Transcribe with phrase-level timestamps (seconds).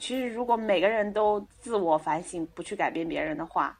[0.00, 3.78] 其实如果每个人都自我反省，不去改变别人的话，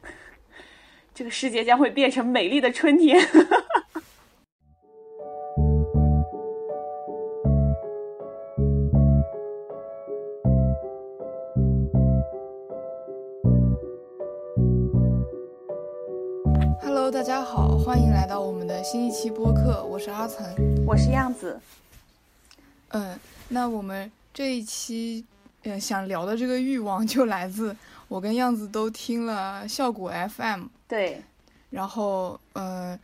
[1.14, 3.20] 这个世界将会变成美丽的春天。
[16.80, 20.42] Hello，大家好，欢迎来到我们的新一期播客，我是阿岑，
[20.86, 21.60] 我是样子。
[22.88, 23.18] 嗯，
[23.50, 25.24] 那我们这一期，
[25.62, 27.74] 呃，想聊的这个欲望就来自
[28.08, 31.22] 我跟样子都听了效果 FM，对，
[31.70, 32.98] 然后，呃，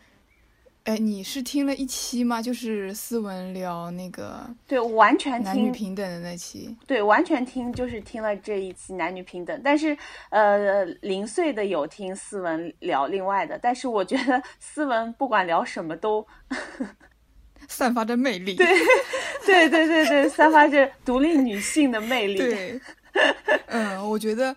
[0.82, 2.42] 哎，你是听了一期吗？
[2.42, 6.77] 就是思文聊那个对，完全男女听，平等的那期。
[6.84, 9.60] 对，完全听，就是听了这一期男女平等。
[9.62, 9.97] 但是，
[10.30, 16.27] 呃，零碎的有听思文聊另外的，但是我觉得思文不管聊什么都，
[17.69, 18.66] 散发着魅力，对
[19.46, 22.36] 对对对对，散发着独立女性的魅力。
[22.38, 22.80] 对，
[23.66, 24.55] 嗯，我觉得，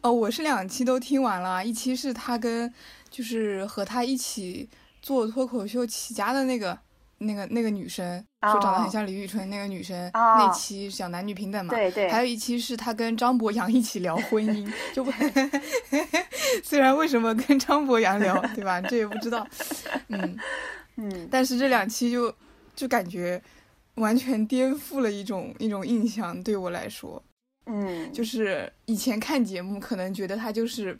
[0.00, 2.72] 哦，我是两期都听完了，一期是他跟
[3.10, 4.68] 就是和他一起
[5.02, 6.78] 做脱口秀起家的那个
[7.18, 10.36] 那个那个女生，说长得很像李宇春那个女生，哦。
[10.38, 11.74] 那期讲男女平等嘛。
[11.74, 12.08] 对对。
[12.08, 15.10] 还有一期是她跟张博洋一起聊婚姻， 就不
[16.64, 18.80] 虽然为什么跟张博洋聊，对吧？
[18.80, 19.46] 这也不知道，
[20.08, 20.36] 嗯，
[21.02, 22.34] 嗯，但是这两期就
[22.76, 23.40] 就感觉
[23.94, 27.22] 完全颠覆了一种一种印象，对我来说。
[27.66, 30.98] 嗯，就是以前看节目，可能觉得她就是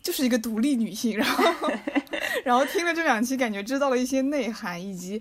[0.00, 1.70] 就是一个独立女性，然后
[2.44, 5.20] 然后听了这两期，感觉知道了一些内涵，以及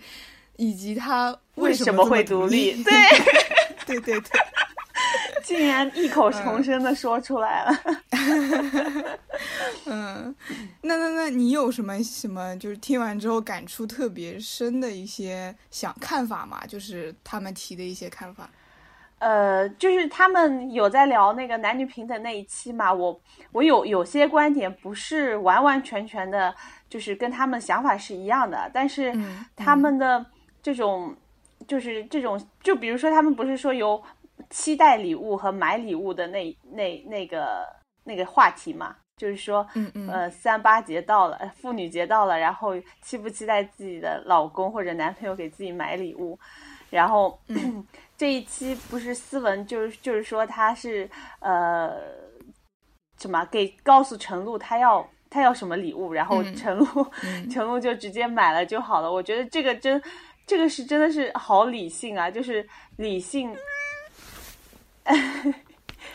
[0.58, 2.82] 以及她为什么会独独立？
[2.84, 2.94] 对，
[3.86, 4.42] 对对对，
[5.44, 7.72] 竟然异口同声的说出来了。
[9.86, 10.36] 嗯，
[10.82, 16.62] 那那那你有什么什么就是听完之后感触特别深的一些想看法吗？
[16.68, 18.50] 就是他们提的一些看法。
[19.20, 26.56] 呃，就是他们有在聊那个男女平等那一期嘛，我我有有些观点不是完完全全的，
[26.90, 30.26] 就是跟他们想法是一样的，但是嗯他们的
[30.64, 31.16] 这种、
[31.68, 34.02] 就是这种，就比如说他们不是说有
[34.50, 37.68] 期待礼物和买礼物的那那那个
[38.04, 46.38] 那个话题嘛，就是说，嗯嗯呃，三八节到了，呃妇女节到了，然后期不期待自己的老公或者男朋友给自己买礼物？
[46.90, 47.86] 然后、嗯
[48.18, 51.92] 这一期不是思文，就是就是说他是呃
[53.18, 56.86] 什么给告诉陈露他要他要什么礼物，然后嗯陈露、
[57.24, 59.12] 嗯 陈露就直接买了就好了。
[59.12, 60.00] 我觉得这个真
[60.46, 63.56] 这个是真的是好理性啊，就是理性。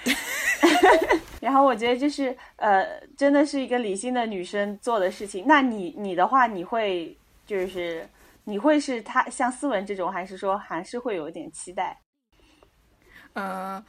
[1.41, 5.45] 然后我觉得就是呃，真的是一个理性的女生做的事情。
[5.47, 7.17] 那你你的话，你会
[7.47, 8.09] 就是
[8.45, 12.01] 你会是她像思文这种，还是说还是会有一点期待？
[13.35, 13.85] 呃，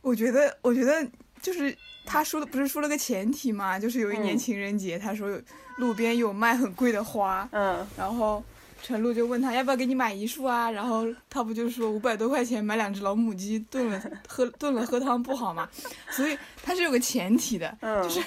[0.00, 1.04] 我觉得，我觉得
[1.42, 1.76] 就是
[2.06, 5.42] 他说的，不是说了个前提嘛，就是有一年嗯情人节，他说有
[5.78, 8.42] 路边有卖很贵的花，嗯然后
[8.82, 15.68] 陈露就问他要不要给你买一束啊，然后他不就说五百多块钱买两只老母鸡炖了喝炖了喝汤不好嘛，
[16.10, 18.22] 所以他是有个前提的，嗯，就是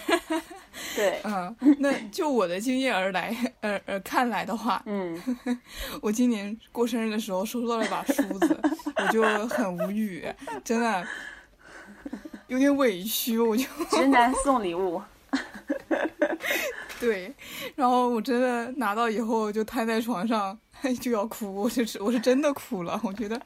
[0.96, 5.22] 对， 嗯，那就我的经验而来，而而看来的话，嗯。
[6.02, 8.59] 我今年过生日的时候收到了一把梳子，
[8.96, 10.25] 我就很无语，
[10.63, 11.06] 真的
[12.47, 15.02] 有点委屈，我就直男送礼物，
[17.03, 17.34] 对，
[17.75, 20.58] 然后我真的拿到以后就瘫在床上
[21.02, 23.40] 就要哭，我就是我是真的哭了，我觉得，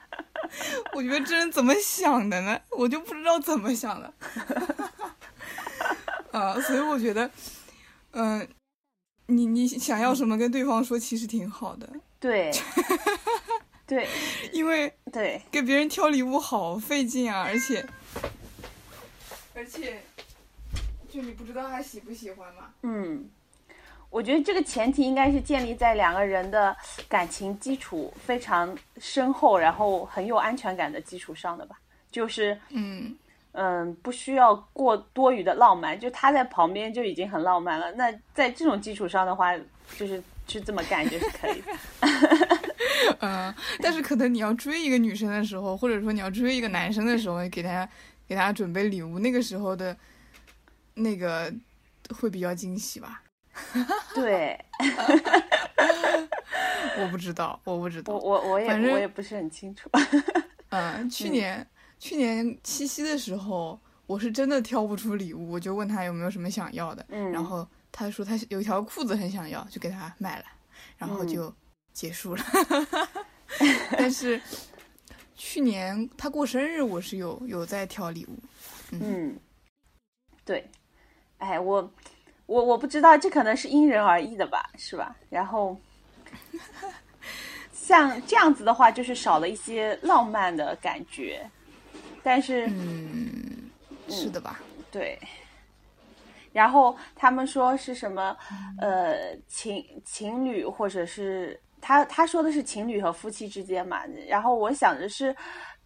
[0.93, 2.59] 我觉得这人怎么想的呢？
[2.69, 4.13] 我就不知道怎么想的，
[6.31, 7.29] 啊，所以我觉得，
[8.11, 8.47] 嗯、
[9.25, 12.51] 你你想要什么跟对方说，其实挺好的，对，
[13.87, 14.07] 对
[14.51, 17.83] 因为对，给别人挑礼物好费劲啊，而且，
[19.55, 20.03] 而且，
[21.09, 22.69] 就你不知道他喜不喜欢嘛。
[22.83, 23.27] 嗯。
[24.09, 26.75] 我觉得这个前提应该是建立在两个人的
[27.07, 31.77] 感情基础非常深厚，然后很有安全感的基础上的吧。
[32.09, 33.15] 就是嗯，
[33.51, 37.91] 嗯，不需要过多余的浪漫，就他在旁边就已经很浪漫了。
[37.91, 39.55] 那在这种基础上的话，
[39.97, 41.71] 就是去这么干就是可以的。
[43.19, 47.87] 嗯，但是可能你要追一个女生的时候，或者说你要追一个男生的时候，给他
[48.27, 49.95] 给他准备礼物，那个时候的，
[50.95, 51.53] 那个
[52.17, 53.21] 会比较惊喜吧？
[54.15, 54.59] 对
[56.97, 58.13] 我不知道，我不知道。
[58.13, 59.89] 我我我也反正我也不是很清楚。
[60.69, 61.65] 嗯，去年、
[61.99, 70.45] 去年七夕的时候，我是真的挑不出礼物，我就问他有没有什么想要的，嗯，然后他说他有一条裤子很想要，就给他买了，
[70.97, 71.53] 然后嗯就
[71.93, 72.43] 结束了。
[73.97, 74.41] 但是
[75.35, 78.37] 去年他过生日，我是有有在挑礼物。
[78.91, 79.37] 嗯，
[80.43, 80.69] 对，
[81.37, 81.89] 哎，我
[82.47, 85.15] 我我不知道，这可能是因人而异的吧，是吧？
[85.29, 85.77] 然后
[87.71, 91.47] 像这样子的话，就是少了一些浪漫的感觉，
[92.23, 93.69] 但是嗯，
[94.09, 94.59] 是的吧？
[94.91, 95.19] 对。
[96.53, 98.35] 然后他们说是什么？
[98.79, 104.01] 呃，情情侣或者是他他说的是情侣和夫妻之间嘛。
[104.27, 105.35] 然后我想着是，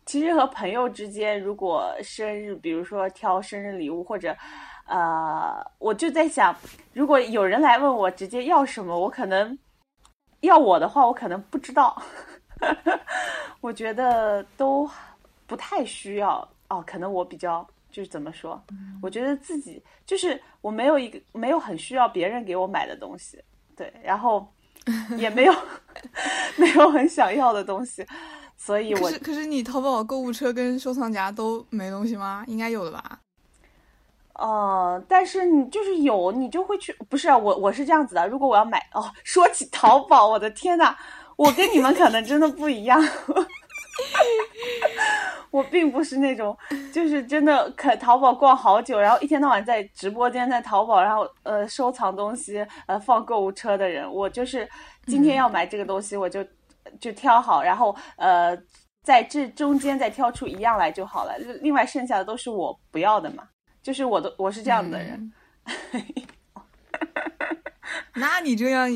[0.05, 4.33] 其实和朋友之间，如果生日，比如说挑生日礼物，或者
[4.91, 6.55] 呃，我就在想，
[6.93, 9.57] 如果有人来问我直接要什么，我可能
[10.41, 12.01] 要我的话，我可能不知道。
[13.61, 14.89] 我觉得都
[15.47, 17.67] 不太需要哦，可能我比较。
[17.93, 18.63] 就是怎么说？
[19.01, 23.37] 我觉得自己就是我没有一个没有很需要别人给我买的东西，
[23.75, 24.49] 对，然后
[25.17, 25.53] 也没有
[26.55, 28.07] 没有很想要的东西，
[28.55, 32.45] 所以我可是可是你淘宝购物车跟收藏夹都没东西吗？
[32.47, 33.19] 应该有的吧？
[34.41, 37.37] 哦，但是你就是有，你就会去，不是啊？
[37.37, 40.95] 我我是这样子的，如果我要买哦，说起淘宝，我的天呐，
[41.35, 42.99] 我跟你们可能真的不一样。
[45.51, 46.57] 我并不是那种，
[46.91, 54.11] 就是真的可淘宝逛好久，然后一天到晚在直播间在淘宝，然后呃收藏东西，呃放购物车的人。
[54.11, 54.67] 我就是
[55.05, 56.43] 今天要买这个东西，我就
[56.99, 58.57] 就挑好，然后呃
[59.03, 61.37] 在这中间再挑出一样来就好了。
[61.61, 63.43] 另外剩下的都是我不要的嘛，
[63.81, 65.31] 就是我的我是这样的人。
[68.15, 68.89] 那你这样，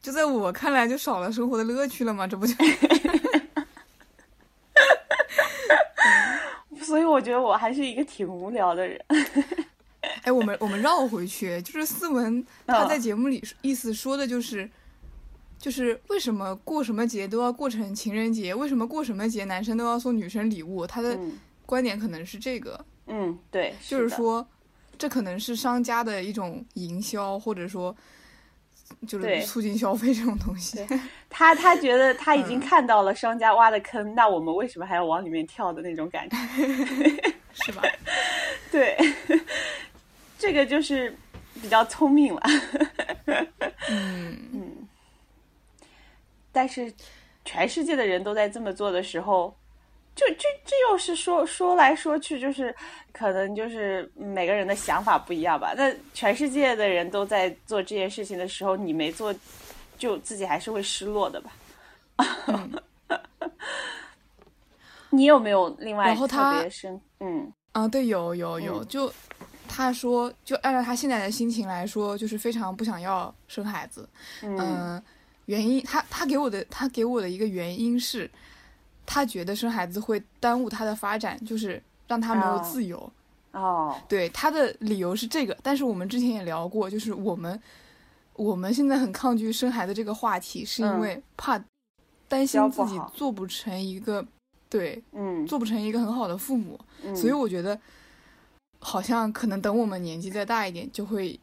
[0.00, 2.26] 就在我看来就少了生活的乐趣了吗？
[2.26, 2.54] 这不就？
[6.82, 9.00] 所以我觉得我还是一个挺无聊的人。
[10.24, 14.68] 哎，我们我们绕回去，就是思文他在节目里意思说的就是，
[15.58, 18.54] 就是为什么过什么节都要过成情人节？
[18.54, 20.86] 为什么过什么节男生都要送女生礼物？
[20.86, 21.18] 他的
[21.64, 22.84] 观点可能是这个。
[23.06, 24.46] 嗯，对，就是说，
[24.98, 27.94] 这可能是商家的一种营销，或者说。
[29.08, 30.86] 就是促进消费这种东西，
[31.30, 36.36] 他他觉得他已经看到了商家挖的坑，那我们为什么还要往里面跳的那种感觉，
[37.54, 37.82] 是吧？
[38.70, 38.94] 对，
[40.38, 41.16] 这个就是
[41.62, 42.42] 比较聪明了。
[43.88, 44.88] 嗯嗯，
[46.52, 46.92] 但是
[47.46, 49.56] 全世界的人都在这么做的时候。
[50.14, 52.74] 就这这又是说说来说去，就是
[53.12, 55.72] 可能就是每个人的想法不一样吧。
[55.74, 59.34] 那全世界的人都在做这件事情的时候，你没做，
[59.96, 61.52] 就自己还是会失落的吧。
[65.08, 67.00] 你有没有另外特别深？
[67.20, 68.84] 嗯啊，对，有有有。
[68.84, 69.10] 就
[69.66, 74.06] 他说，就按照他现在的心情来说，就是非常不想要生孩子。
[74.42, 75.02] 嗯，
[75.46, 78.30] 原因他他给我的他给我的一个原因是。
[79.04, 83.12] 他觉得生孩子会耽误他的发展，就是让他没有自由。
[83.52, 85.54] 哦，对，他的理由是这个。
[85.62, 87.60] 但是我们之前也聊过，就是我们
[88.34, 91.62] 我们现在很抗拒生孩子这个话题，是因为怕
[92.28, 94.24] 担心自己做不成一个
[94.70, 96.80] 对，嗯，做不成一个很好的父母。
[97.14, 97.78] 所以我觉得，
[98.78, 101.38] 好像可能等我们年纪再大一点，就会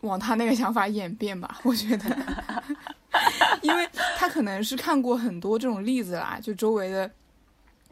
[0.00, 1.60] 往他那个想法演变吧。
[1.62, 2.04] 我觉得。
[3.66, 7.10] 因为他可能是看过很多这种例子啦，就周围的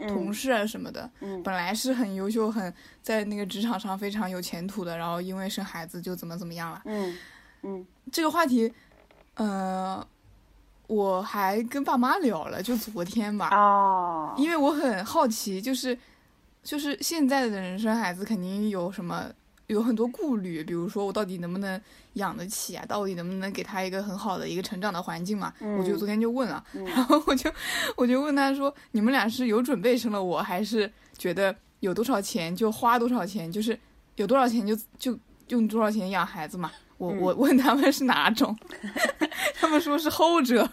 [0.09, 1.11] 同事啊什么的，
[1.43, 6.83] 本来是很优秀、很在那个职场上非常有前途的，然后因为生孩子就怎么怎么样了。
[6.85, 7.17] 嗯
[7.63, 8.73] 嗯，这个话题，
[9.35, 10.07] 呃，
[10.87, 13.49] 我还跟爸妈聊了，就昨天吧。
[13.51, 15.99] 哦，因为我很好奇，就是
[16.63, 19.31] 就是现在的人生孩子肯定有什么。
[19.69, 21.81] 有很多顾虑，比如说我到底能不能
[22.15, 22.85] 养得起啊？
[22.87, 25.53] 到底能不能给他一个很好的一个成长的环境嘛？
[25.79, 27.51] 我就昨天就问了，然后我就
[27.97, 33.79] 我就问他说：“你们俩是有准备生了我，还是觉得有多少钱就花多少钱，就是
[34.17, 35.19] 有多少钱就就
[35.49, 38.57] 用多少钱养孩子嘛？”我我问他们是哪种，
[39.57, 40.71] 他们说是后者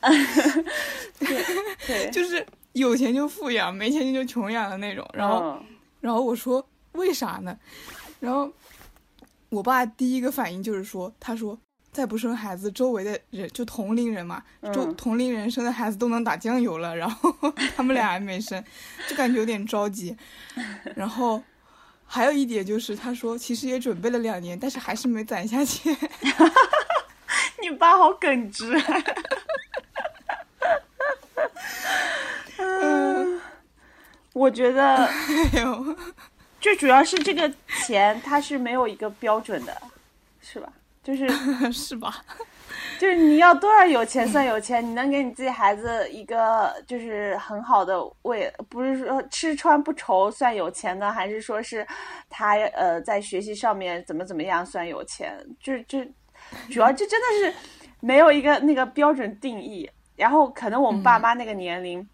[1.18, 1.44] 对
[1.86, 5.58] 对，就是有钱就富养，没钱就穷养的那种，然后。
[6.00, 7.58] 然后我说为啥呢？
[8.20, 8.50] 然后
[9.48, 11.58] 我爸第一个反应就是说，他说
[11.92, 17.34] 再不生孩子，周围的人就同龄人嘛，就同龄人生的孩子都能打酱油了，然后
[17.74, 18.62] 他们俩还没生，
[19.08, 20.16] 就感觉有点着急。
[20.94, 21.42] 然后
[22.06, 25.96] 还有一点就是，他说其实也准备了两年，但是还是没攒下钱。
[27.62, 28.80] 你爸好耿直。
[34.38, 35.08] 我觉得，
[36.60, 37.52] 就主要是这个
[37.84, 39.76] 钱，它是没有一个标准的，
[40.40, 40.72] 是吧？
[41.02, 41.28] 就是
[41.72, 42.22] 是吧？
[43.00, 44.84] 就是你要多少有钱算有钱？
[44.84, 51.86] 你能给你自己孩子一个就是很好的未，不是说吃穿不愁算有钱呢，还是说是
[52.28, 55.36] 他呃在学习上面怎么怎么样算有钱？
[55.60, 56.04] 就就
[56.70, 57.56] 主要这真的是
[58.00, 59.90] 没有一个那个标准定义。
[60.16, 62.04] 然后可能我们爸妈那个年龄，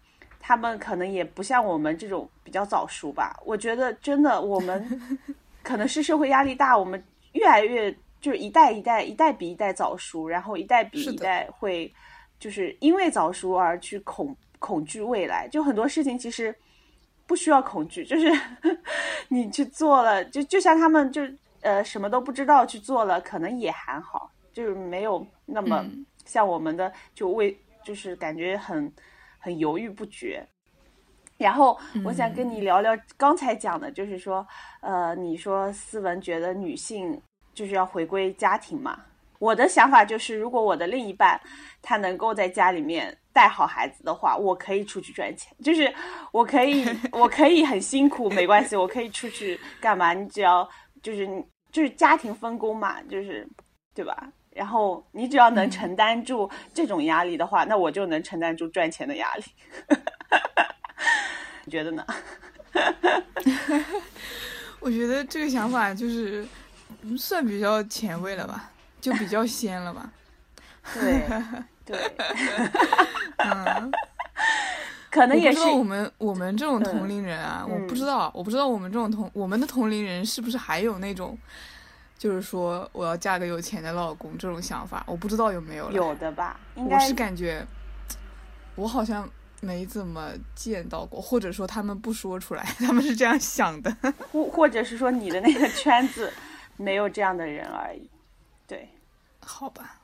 [0.47, 3.35] 他们可能也不像我们这种比较早熟吧。
[3.43, 5.17] 我觉得真的我们
[5.63, 7.95] 可能是社会压力大，我们越来越。
[8.21, 11.93] 就是一代一代，一代比一代早熟，然后一代比一代会，
[12.39, 15.47] 就是因为早熟而去恐恐惧未来。
[15.47, 16.55] 就很多事情其实
[17.27, 18.31] 不需要恐惧，就是
[19.29, 21.21] 你去做了，就就像他们就
[21.61, 25.85] 呃什么都不知道去做了，可能也还好，就是没有那么
[26.25, 28.91] 像我们的就为就是感觉很
[29.45, 30.43] 很犹豫不决。
[31.37, 34.45] 然后我想跟你聊聊刚才讲的，就是说
[34.81, 37.21] 呃，你说思文觉得女性。
[37.55, 38.99] 就是要回归家庭嘛。
[39.39, 41.39] 我的想法就是，如果我的另一半
[41.81, 45.55] 他能够在家里面带好孩子的话，我可以出去赚钱。
[45.63, 45.89] 就是
[46.33, 46.83] 我可以，
[47.13, 50.11] 我可以很辛苦，没关系，我可以出去干嘛？
[50.11, 50.69] 你只要
[51.01, 51.25] 就是
[51.71, 53.47] 就是家庭分工嘛，就是
[53.93, 54.29] 对吧？
[54.55, 59.43] 然后你只要能承担住这种压力的话，那我就能承担住赚钱的压力。
[61.65, 62.03] 你觉得呢？
[64.79, 66.43] 我觉得这个想法就是。
[67.19, 70.11] 算比较前卫了吧，就比较仙了吧。
[70.91, 71.21] 对
[71.85, 71.95] 对，
[73.37, 73.91] 嗯，
[75.11, 81.37] 可能也是我们我们这种同龄人啊，我不知道，我不知道我们这种同我们的同龄人是不是还有那种，
[82.17, 85.93] 就是说我要嫁个有钱的老公这种想法，我不知道有没有了。
[85.93, 86.95] 有的吧，应该。
[86.95, 87.65] 我是感觉，
[88.75, 89.29] 我好像
[89.61, 93.95] 没怎么见到过，或者说他们不说出来， 他们是这样想的，
[94.31, 96.31] 或或者是说你的那个圈子。
[96.77, 98.09] 没有这样的人而已，
[98.67, 98.89] 对，
[99.39, 99.97] 好吧，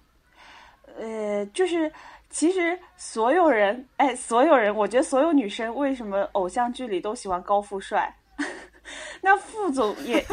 [0.97, 1.91] 呃，就是
[2.29, 8.15] 其实所有人，哎，所有人，我觉得所有女生为什么偶像剧里都喜欢高富帅？
[9.19, 10.25] 那副总也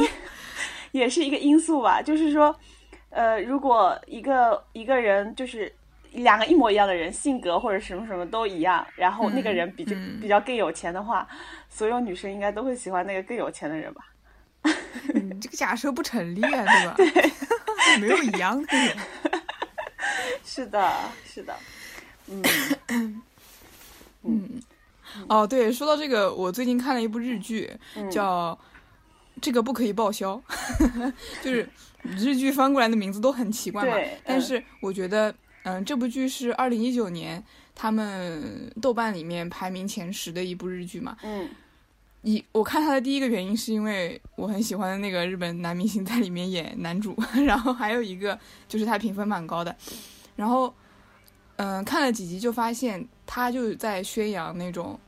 [0.93, 2.01] 也是一个因素吧。
[2.03, 2.55] 就是说，
[3.11, 5.73] 呃，如果一个一个人就是
[6.13, 11.27] 两个一模一样的人，性格或者什么什么都一样，然后那个人比较比较更有钱的话，
[11.69, 14.03] 所有女生应该都会喜欢那个更有钱的人吧。
[15.41, 16.95] 这个假设不成立啊，对吧？
[16.97, 18.69] 对，没有一样的。
[20.45, 20.93] 是的，
[21.25, 21.55] 是的。
[22.27, 23.23] 嗯
[24.25, 24.63] 嗯。
[25.27, 27.73] 哦，对，说到这个，我最近看了一部日剧，
[28.11, 28.53] 叫
[29.41, 30.41] 《这个不可以报销》，
[31.43, 31.69] 就是
[32.03, 33.97] 日剧翻过来的名字都很奇怪嘛。
[34.25, 37.43] 但是我觉得，嗯，这部剧是二零一九年
[37.75, 41.17] 他们豆瓣里面排名前十的一部日剧嘛。
[41.23, 41.49] 嗯。
[42.23, 47.17] 一我看他的第一个原因是因为我很喜欢的那个日本男明星在里面演男主，
[47.47, 49.75] 然后还有一个就是他评分蛮高的，
[50.35, 50.75] 然后
[51.57, 54.99] 嗯看了几集就发现他就在宣扬那种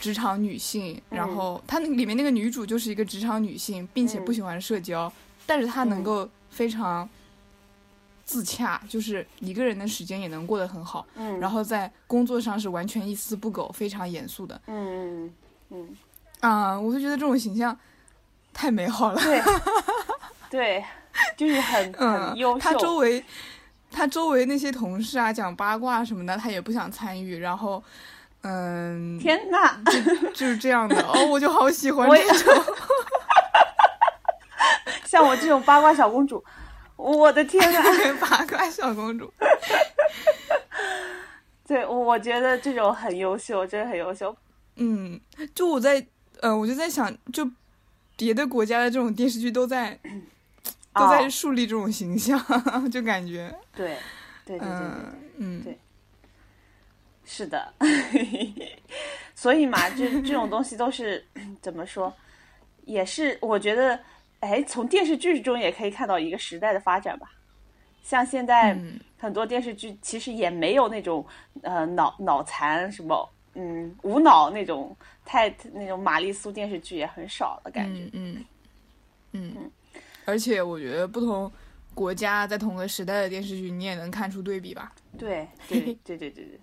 [0.00, 5.12] 职场女性，然后她那里面那个女主就是一个职场女性，并且不喜欢社交，
[5.46, 7.08] 但是她能够非常
[8.24, 15.32] 自洽，就是一个人的时间也能过得很好，嗯，然后在工作上是完全一丝不苟，非常严肃的，嗯
[15.70, 15.96] 嗯。
[16.40, 17.76] 啊，我就觉得这种形象
[18.52, 19.20] 太美好了。
[19.22, 19.42] 对，
[20.50, 20.84] 对，
[21.34, 22.58] 就是很很优秀。
[22.58, 23.24] 她周围，
[23.90, 27.38] 她周围那些同事啊，讲八卦什么的，她也不想参与。
[27.38, 27.82] 然后，
[28.42, 29.76] 嗯，天呐，
[30.34, 32.64] 就是这样的哦， 我就好喜欢这种。
[35.04, 36.42] 像我这种八卦小公主，
[36.96, 37.80] 我的天呐，
[38.20, 39.32] 八卦小公主。
[41.66, 44.36] 对，我觉得这种很优秀，真的很优秀。
[44.76, 45.18] 嗯，
[45.54, 46.06] 就我在。
[46.42, 47.50] 嗯，我就在想，就
[48.14, 49.98] 别的国家的这种电视剧都在
[50.94, 52.38] 都在树立这种形象，
[52.92, 53.96] 就感觉对
[54.44, 54.78] 对对对对，
[55.38, 55.78] 嗯对，
[57.26, 57.72] 是的，
[59.34, 61.22] 所以嘛，这这种东西都是
[61.60, 62.14] 怎么说，
[62.84, 64.00] 也是我觉得，
[64.40, 67.30] 哎，从电视剧中也可以看到一个时代的发展吧。
[68.02, 68.78] 像现在
[69.18, 71.26] 很多电视剧其实也没有那种
[71.62, 73.28] 呃脑脑残什么。
[73.58, 78.02] 嗯，无脑那种太那种玛丽苏电视剧也很少的感觉。
[78.12, 78.44] 嗯
[79.32, 79.70] 嗯嗯，
[80.26, 81.50] 而且我觉得不同
[81.94, 84.92] 国家在同个时代的电视剧，你也能看出对比吧？
[85.16, 86.60] 对对对对对对，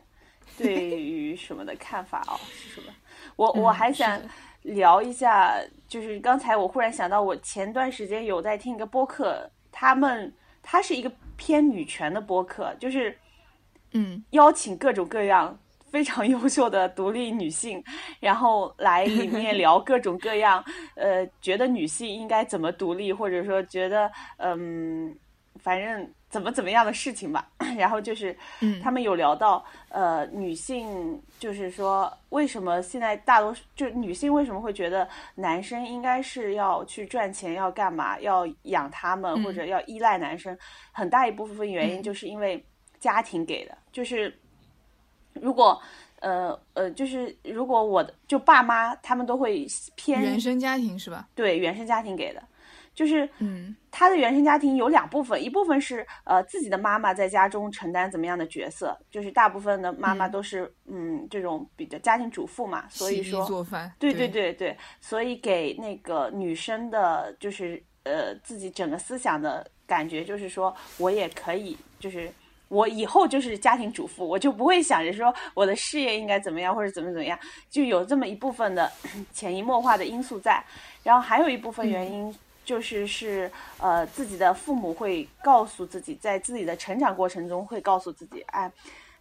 [0.60, 2.94] 对于什么的看法哦是什么？
[3.36, 4.22] 我我还想
[4.62, 5.56] 聊一下，
[5.88, 13.18] 就是刚才我忽然想到，我前段时间有在听一个播客，他们他是一个偏女权的播客，就是
[13.92, 15.58] 嗯，邀请各种各样。
[15.94, 17.80] 非常优秀的独立女性，
[18.20, 25.16] 然后来里面聊各种各样，呃，觉得女性应该怎么独立，或者说觉得，嗯，
[25.60, 27.48] 反正怎么怎么样的事情吧。
[27.78, 28.36] 然后就是
[28.82, 40.58] 他们有聊到，呃，女性就是说，为什么现在大多数就女性为什么会觉得男生应该是要去赚钱，要干嘛，要养他们或者要依赖男生？
[40.92, 42.66] 很大一部分原因就是因为
[43.00, 44.36] 家庭给的，就是
[45.34, 45.80] 如果。
[46.24, 51.28] 呃呃，就是如果我的就爸妈他们都会偏原生家庭是吧？
[51.36, 52.42] 对，原生家庭给的，
[52.94, 72.32] 就是嗯，他的原生家庭有两部分，一部分是呃自己的妈妈在家中承担怎么样的角色，就是大部分的妈妈都是嗯这种比较家庭主妇嘛，所以说做饭，对对对对，所以给那个女生的就是呃自己整个思想的感觉就是说我也可以就是。
[72.70, 77.38] 我以后就是家庭主妇，我就不会想着说我的事业应该怎么样或者怎么怎么样，
[77.70, 78.92] 就有这么一部分的
[79.32, 80.64] 潜移默化的因素在。
[81.04, 88.72] 然后还有一部分原因就是是呃自己的父母会告诉自己，在自己的成长过程中会告诉自己，哎，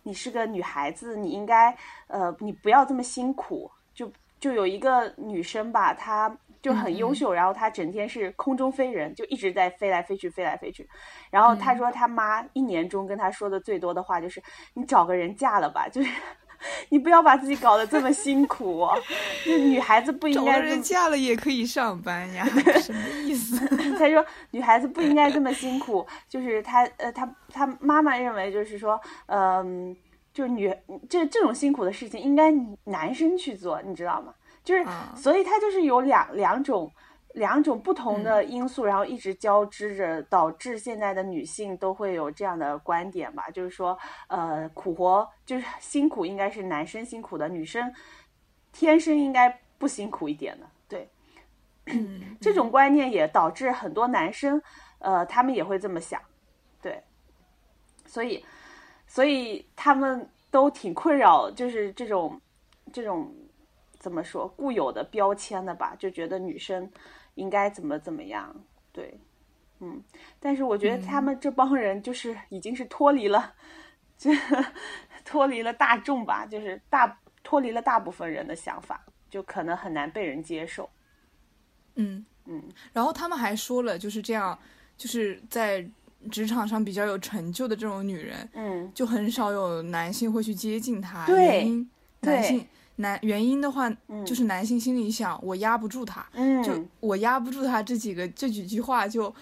[0.03, 3.71] 你是个女孩子，你应该呃你不要这么辛苦。
[3.95, 6.37] 就就有一个女生吧，她。
[6.63, 10.89] 就很优秀，然后她整天是空中飞人，就一直在飞来飞去，飞来飞去。
[11.29, 14.41] 然后她说她妈一年中跟她说的最多的话就是
[14.73, 16.11] ：“你找个人嫁了吧，就是
[16.91, 18.89] 你不要把自己搞得这么辛苦。
[19.45, 22.45] 就女孩子不应该人嫁了也可以上班呀，
[22.81, 23.59] 什么意思？”
[23.99, 29.97] 他说女孩子不应该这么辛苦，就是他呃他他妈妈认为就是说嗯，
[30.33, 30.75] 就是女
[31.09, 32.53] 这这种辛苦的事情应该
[32.85, 34.33] 男生去做，你知道吗？
[34.65, 34.85] 就是，
[35.17, 36.91] 所以他就是有两两种
[37.35, 43.49] 两种不同的因素，然后一直交织着，导致现在的女性都会有这样的观点吧。
[43.51, 43.99] 就是说，
[44.29, 47.93] 呃，苦活就是辛苦，应该是男生辛苦的，女生
[48.73, 49.49] 天生应该
[49.79, 50.67] 不辛苦一点的。
[50.89, 51.09] 对，
[52.41, 54.61] 这种观念也导致很多男生，
[54.99, 56.21] 呃，他们也会这么想。
[56.81, 57.03] 对，
[58.07, 58.45] 所以，
[59.07, 62.41] 所以他们都挺困扰，就是这种
[62.93, 63.35] 这种。
[64.03, 66.91] 怎么说固有的标签的吧，就觉得女生
[67.35, 68.55] 应该怎么怎么样，
[68.93, 69.19] 对，
[69.81, 70.03] 嗯，
[70.39, 73.55] 但是我觉得他们这帮人就是已经是脱离了，
[74.19, 74.31] 这
[75.25, 80.89] 脱离了大众吧，就是大脱离了大部分人的想法，就可能很难被人接受。
[81.95, 84.59] 嗯嗯，然后他们还说了，就是这样，
[84.97, 85.85] 就是在
[86.31, 91.65] 职场上比较有成就的这种女人，嗯，就很少有男性会去接近她，对，
[92.21, 92.67] 男性。
[92.97, 93.91] 男原因的话，
[94.25, 96.27] 就是男性心里想我压不住他，
[96.63, 99.35] 就我压不住他这几个这几句话就，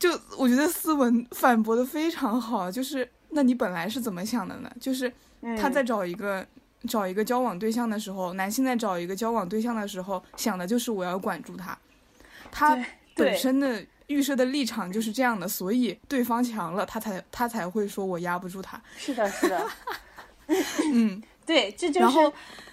[0.00, 4.72] 就我觉得斯文反驳的非常好，就是那你本来是怎么想的呢？
[4.80, 5.12] 就是
[5.60, 6.44] 他在找一个
[6.88, 11.78] 找一个交往对象的时候，男性在找一个交往对象的时候想的就是我要管住他，
[12.50, 12.76] 他
[13.14, 18.80] 本身的预设的立场就是这样的，所以对方强了，他才他才会说我压不住他。
[18.96, 19.68] 是的，是的，
[20.92, 21.22] 嗯。
[21.52, 22.16] 对，这就是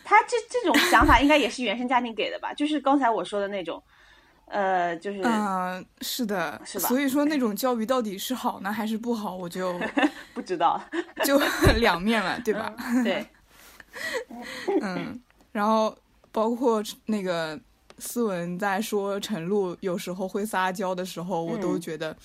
[0.05, 2.53] 他这这种想法，应该也是原生家庭给的吧？
[2.53, 3.83] 就是刚才我说的那种，
[4.45, 6.87] 呃，就是嗯，是的，是吧？
[6.87, 9.77] 所以说那 种教育到底是好呢还是不好，我就
[10.33, 10.81] 不知道，
[11.25, 11.37] 就
[11.81, 12.73] 两面了，对吧？
[13.03, 13.27] 对，
[14.81, 15.93] 嗯，然后
[16.31, 17.59] 包括那个
[17.97, 22.15] 思文在说陈露有时候会撒娇的时候，我都觉得，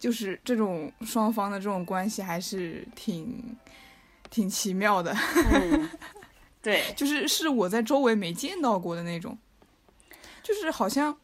[0.00, 3.56] 就是这种双方的这种关系还是挺。
[4.30, 5.14] 挺奇妙的，
[6.62, 9.36] 对，就是是我在周围没见到过的那种，
[10.42, 11.16] 就是好像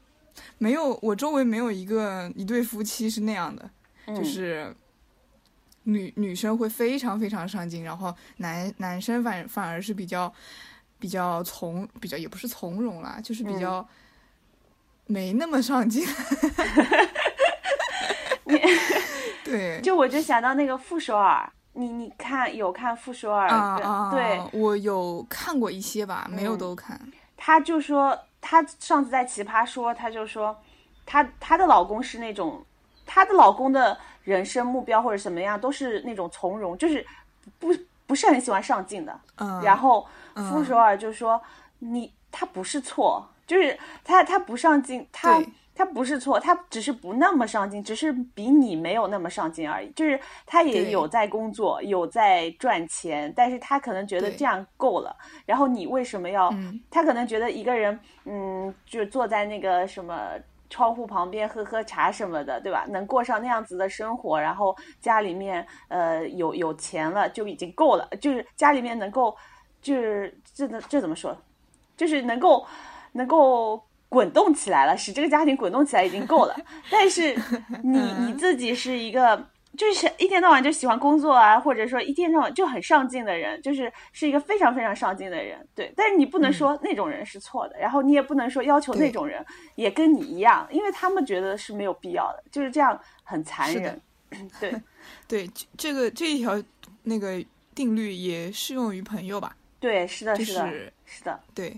[0.58, 3.70] 没有我周围没有一个一对夫妻是那样的，
[4.06, 4.74] 就是
[5.84, 10.32] 女女生会非常非常上进，然后男男生反反而是比较
[10.98, 13.86] 比较从比较也不是从容啦，就是比较
[15.06, 16.06] 没那么上进。
[19.44, 21.52] 对，就我就想到那个傅首尔。
[21.74, 24.10] 你你看有看傅首尔啊？
[24.10, 27.00] 对，我有看过一些吧，没有都看。
[27.36, 30.56] 她就说，她上次在奇葩说，她就说，
[31.04, 32.64] 她她的老公是那种，
[33.04, 37.04] 她的老公的人生目标或者什么样，都是那种从容，就是
[37.58, 37.74] 不
[38.06, 39.20] 不是很喜欢上进的。
[39.36, 39.60] 嗯。
[39.62, 41.40] 然后傅首尔就说，
[41.80, 45.42] 你他不是错，就是他他不上进，他。
[45.74, 49.90] 他不是错，他只是不那么上进，只是比你没有那么上进而已。
[49.90, 55.16] 就是他也有在工作，有在赚钱，但是他可能觉得这样够了。
[55.44, 56.54] 然后你为什么要？
[56.90, 60.30] 他可能觉得一个人，嗯，就坐在那个什么
[60.70, 62.86] 窗户旁边喝喝茶什么的，对吧？
[62.88, 68.08] 能过上那样子的生活，然后家里面呃有有钱了就已经够了。
[68.20, 69.36] 就是家里面能够，
[69.82, 71.36] 就是这这怎么说？
[71.96, 72.64] 就是能够
[73.10, 73.82] 能够。
[74.14, 76.56] 滚动起来了，使这个家庭滚动起来已经够了。
[76.88, 77.34] 但是
[77.82, 79.50] 你你自己是一个。
[79.76, 85.92] 就是一天到晚就喜欢工作啊，或者说一天到晚就很上进的人，就是是一个非常非常上进的人，对。
[85.96, 94.00] 但是你不能说那种人是错的，然后你也不能说要求那种人也跟你一样，因为他们觉得是没有必要的，就是这样很残忍。
[94.60, 94.80] 对，
[95.26, 96.62] 对，这个这一条
[97.02, 99.56] 那个定律也适用于朋友吧？
[99.80, 100.72] 对，是的，是的，
[101.04, 101.76] 是的，对，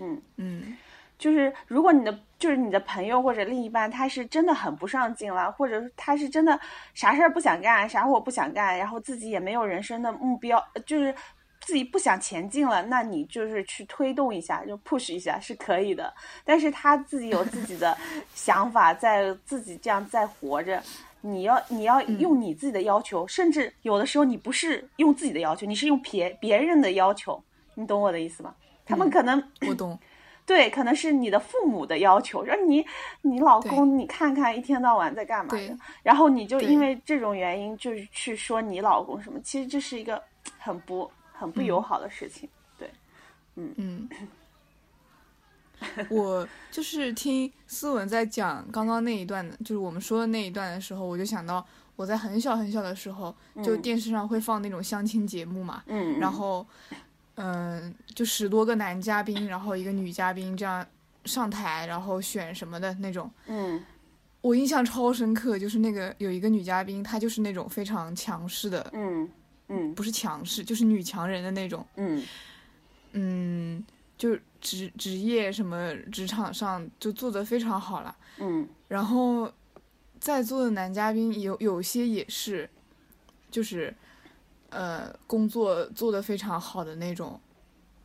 [0.00, 0.76] 嗯嗯。
[1.20, 6.58] 就是如果你的就是你的朋友或者另一半，他是真的很不上进了，或者他是真的
[6.94, 11.14] 啥事儿不想干，啥活不想干，然后自己也没有人生的目标，就是
[11.60, 16.10] 自己不想前进了，那你就是去推动一下，就 push 一下是可以的。
[16.42, 17.94] 但是他自己有自己的
[18.34, 20.82] 想法，在自己这样在活着，
[21.20, 28.54] 你要你要用你自己的要求，甚至有的时候你不是用自己的要求，你是用别别人的要求，你懂我的意思吗？
[28.86, 29.98] 他们可能我懂。
[30.50, 32.84] 对，可能是你的父母的要求，说你
[33.22, 40.20] 你老公你看看一天到晚在干嘛的，然后你就因为这种原因就是去说你老公什么，其实这是一个
[40.58, 42.48] 很不很不友好的事情。
[42.76, 42.90] 对，
[43.54, 43.72] 嗯。
[43.78, 44.08] 嗯，
[46.10, 53.32] 我就是听思文在讲刚刚那一段的，就是我们说的那一段的时候，我就想到我在很小很小的时候，
[53.62, 56.66] 就电视上会放那种相亲节目嘛，嗯，然后。
[57.42, 60.86] 嗯，就十多个男嘉宾，然后一个女嘉宾这样
[61.24, 63.30] 上台，然后选什么的那种。
[63.46, 63.82] 嗯，
[64.42, 68.90] 我印象超深刻，就是那个有一个女嘉宾，她就是那种非常强势的。
[68.92, 69.26] 嗯
[69.68, 71.86] 嗯，不是强势，就是女强人的那种。
[71.96, 72.22] 嗯
[73.12, 73.84] 嗯，
[74.18, 78.14] 就职职业什么职场上就做的非常好了。
[78.36, 79.50] 嗯，然后
[80.18, 82.68] 在座的男嘉宾有有些也是，
[83.50, 83.94] 就是。
[84.70, 87.38] 呃，工作做得非常好的那种，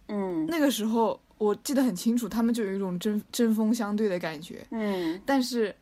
[0.08, 5.76] 嗯，那个时候我记得很清楚，他们就有一种针针锋相对的感觉，嗯，但是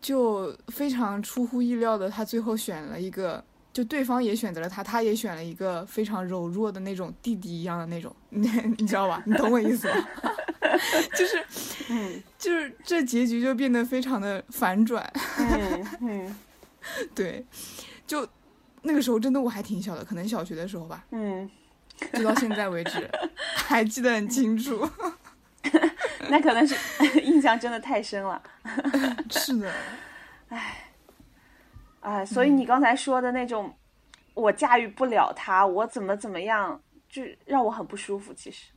[0.00, 9.22] 就非常出乎意料的，他最后选了一个，就对方也选择了他，他也选了一个非常柔弱的那种弟弟一样的那种，你 你知道吧？
[9.26, 10.08] 你懂我意思吧？
[11.16, 11.44] 就是，
[11.90, 15.02] 嗯，就是这结局就变得非常的反转，
[15.38, 16.36] 嗯嗯，
[17.14, 17.44] 对，
[18.06, 18.26] 就。
[18.86, 21.04] 那个时候真的我还挺小的，可能小学的时候吧。
[21.10, 21.50] 嗯，
[22.12, 23.10] 直到现在为止，
[23.56, 24.86] 还记得很清楚。
[26.28, 26.76] 那可能是
[27.22, 28.42] 印象真的太深了。
[29.30, 29.72] 是的，
[30.50, 30.84] 唉，
[32.00, 33.74] 哎，所以你刚才说的那种，
[34.34, 38.34] 我驾驭不了他，我怎么怎么样，就让我很不舒服。
[38.34, 38.70] 其实，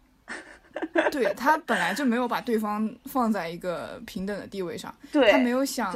[1.12, 5.94] 对他本来就没有把对方放在一个平等的地位上，对他没有想，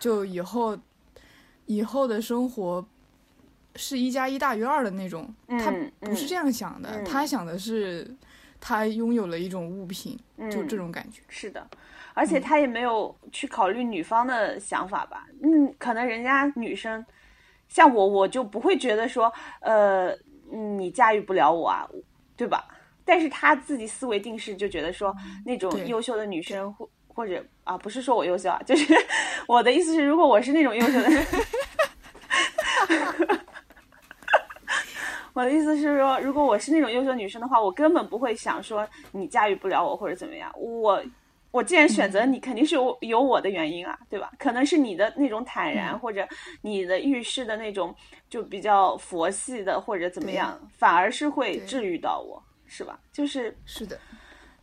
[0.00, 0.76] 就以后
[1.66, 2.84] 以后的生活。
[3.76, 8.08] 是一加一大于二的那种，他不是这样想的，他想的是，
[8.60, 10.18] 他拥有了一种物品，
[10.50, 11.20] 就这种感觉。
[11.28, 11.66] 是的，
[12.14, 15.26] 而且他也没有去考虑女方的想法吧？
[15.42, 17.04] 嗯，可能人家女生，
[17.68, 20.16] 像我，我就不会觉得说，呃，
[20.50, 21.88] 你驾驭不了我啊，
[22.36, 22.66] 对吧？
[23.04, 28.94] 但是他自己思维定势就觉得说，那种优秀的女生或或者啊，不是说我优秀啊，就是
[29.46, 31.10] 我的意思是，如果我是那种优秀的。
[35.34, 40.50] 我的意思是说，如果我是那种优秀女生的话，我根本不会想说你驾驭不了我或者怎么样。
[40.56, 41.02] 我
[41.50, 44.30] 我既然选择你，肯定是有有我的原因啊，对吧？
[44.38, 46.26] 可能是你的那种坦然，或者
[46.62, 47.94] 你的遇事的那种
[48.30, 52.98] 就比较佛系的，或者怎么样，反而是会治愈到我，是吧？
[53.12, 53.98] 就是是的，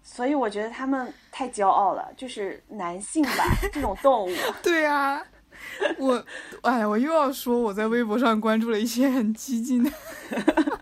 [0.04, 4.36] 所以我觉得他们太骄傲了，就是男性吧， 这种动物。
[4.64, 5.22] 对啊。
[5.98, 6.26] 我，
[6.62, 9.92] 哎，我又要说我在微博上关注了一些很激进的。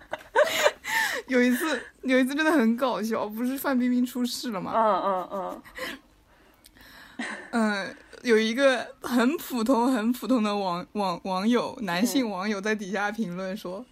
[1.28, 4.74] 有一次，有一次真的很搞笑，不是范冰冰出事了吗？
[4.76, 5.62] 嗯嗯嗯。
[7.52, 13.86] 嗯，有一个很普通、很普通的网网网友，男性网友在底下评论说，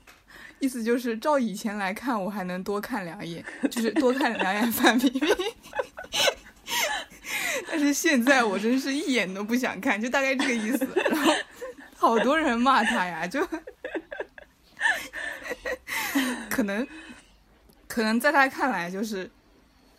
[0.60, 5.30] 意思就是照以前来看，我还能多看两眼，就是多看两眼范冰冰。
[7.70, 10.88] 但是现在我真是一眼都不想看，就大概这个意思。
[11.10, 11.34] 然后
[11.96, 13.46] 好多人骂他呀，就
[16.50, 16.88] 可能
[17.88, 19.30] 可能在他看来，就是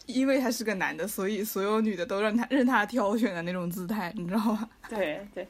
[0.07, 4.69] 因为他是个男的，所以所有女的都让他任他挑选的那种姿态，你知道吗？
[4.89, 5.47] 对对，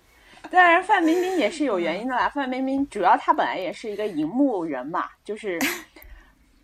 [0.51, 2.29] 当然范冰冰也是有原因的啦。
[2.29, 5.59] 范冰冰主要她本来也是一个荧幕人嘛，就是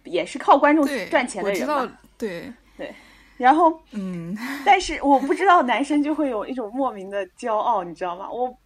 [0.05, 1.99] 也是靠观众赚钱的人嘛。
[2.19, 2.95] 对对。
[3.37, 8.31] 然后，嗯，但是我不知道男生就会有一种莫名的骄傲，你知道吗？
[8.31, 8.57] 我，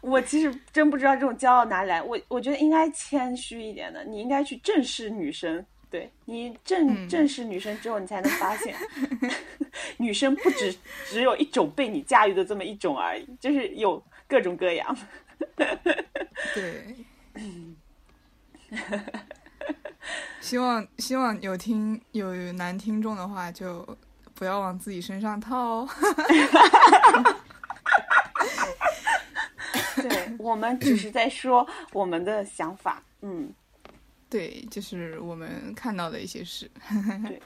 [0.00, 2.00] 我其实真不知道这种骄傲哪里来。
[2.00, 8.74] 我我觉得应该谦虚一点的，你应该去正视女生，对你正嗯正视女生之后，你才能发现，
[9.98, 10.74] 女生不只
[11.06, 14.96] 只有一种被你驾驭的这么一种而已，就是有各种各样。
[16.54, 16.94] 对，
[20.40, 23.86] 希望希望有听有男听众的话，就
[24.42, 25.88] 不要往自己身上套哦。
[30.02, 33.48] 对我们只是在说我们的想法，嗯，
[34.28, 36.68] 对，就是我们看到的一些事。
[37.28, 37.40] 对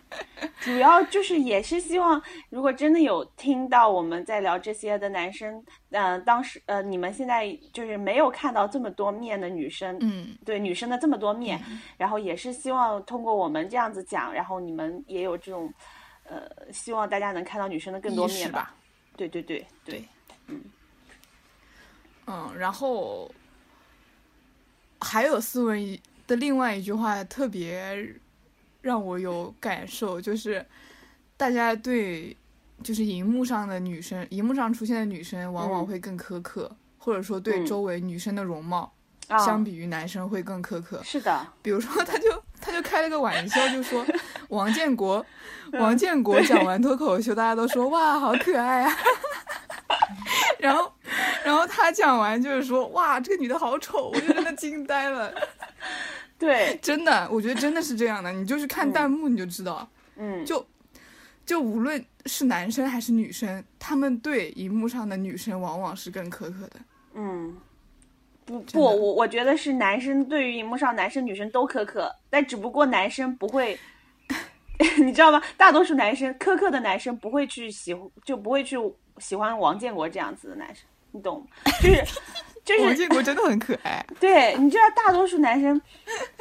[0.60, 11.60] 主要就是也是希望，如果真的有听到我们在聊这些的男生，呃，当时呃，你们现在就是没有看到这么多面的女生，嗯，对女生的这么多面，
[11.98, 15.70] 然后也是希望通过我们这样子讲，然后你们也有这种，
[16.28, 18.74] 呃，希望大家能看到女生的更多面吧。
[19.16, 20.04] 对对对对，
[20.48, 20.62] 嗯。
[22.26, 23.30] 嗯，然后
[25.00, 28.14] 还有思文一的另外一句话特别
[28.82, 30.64] 让我有感受，就是
[31.36, 32.36] 大家对
[32.82, 35.86] 就是荧幕上的女生，荧幕上出现的女生往往嗯。
[35.86, 37.66] 会更苛刻，或者说对嗯。
[37.66, 38.92] 周围女生的容貌、
[39.28, 41.00] 啊，相比于男生会更苛刻。
[41.04, 44.04] 是的，比如说，他就他就开了个玩笑，就说
[44.50, 45.24] 王建国，
[45.74, 48.96] 王建国讲完脱口秀，大家都说哇，好可爱啊。
[50.58, 50.92] 然后，
[51.44, 55.32] 然后他讲完就是说哇，这个女的好丑，我就真的惊呆了。
[56.36, 60.66] 对，真的，我觉得真的是这样的，你就是看弹幕你就知道，嗯，就
[61.44, 66.80] 就无论是男生还是女生，他们对荧幕上的女生往往是更苛刻的。
[67.14, 67.56] 嗯，
[68.46, 73.78] 不不，我我觉得是男生对于荧幕上男生女生都苛刻，但只不过男生不会，
[75.04, 75.42] 你知道吗？
[75.56, 78.78] 大多数男生苛刻的男生不会去喜就不会去
[79.18, 81.46] 喜欢王建国这样子的男生，你懂吗？
[81.82, 82.04] 就是
[82.64, 85.80] 就是王建国真的很可爱，对，你知道大多数男生，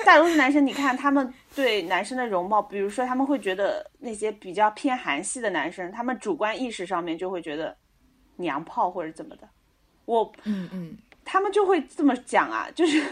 [0.03, 7.75] 大多数男生，你看他们对男生的容貌，比如说他们会觉得那些比较偏韩系的男生，他们主观意识上面就会觉得
[8.37, 9.47] 娘炮或者怎么的，
[10.05, 13.03] 我嗯嗯，他们就会这么讲啊， 就是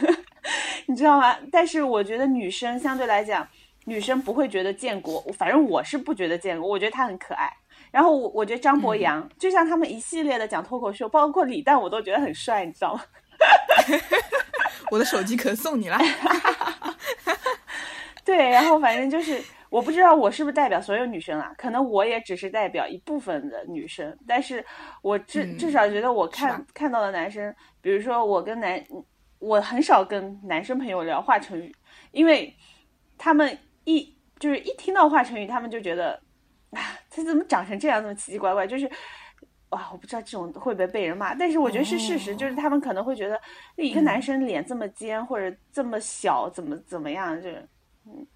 [0.85, 1.35] 你知道吗？
[1.51, 3.45] 但是我觉得女生相对来讲，
[3.85, 7.51] 女生不会觉得建国，反正我是不觉得建国，我觉得他很可爱。
[7.91, 13.01] 然后我我觉得张博洋，就像他们一系列的讲脱口秀，包括李诞，我都觉得很帅，你知道吗？
[14.89, 15.99] 我的手机壳送你啦。
[18.25, 21.51] 对，然后反正就是，我不知道我是不是代表所有女生啊？
[21.57, 24.65] 可能我也只是代表一部分的女生，但是
[25.01, 28.83] 我至嗯至少觉得我看看到的男生，比如说我跟男，
[29.37, 31.71] 我很少跟男生朋友聊华晨宇，
[32.11, 32.51] 因为
[33.19, 36.19] 他们一就是一听到华晨宇，他们就觉得
[36.71, 38.89] 啊，他怎么长成这样，这么奇奇怪怪，就是。
[39.69, 43.41] 哇，我不知道这种会不会被人骂，但是我觉得是事实，哦就是他们可能会觉得
[43.75, 47.67] 一个男生脸这么尖、或者这么小，怎么怎么样，就是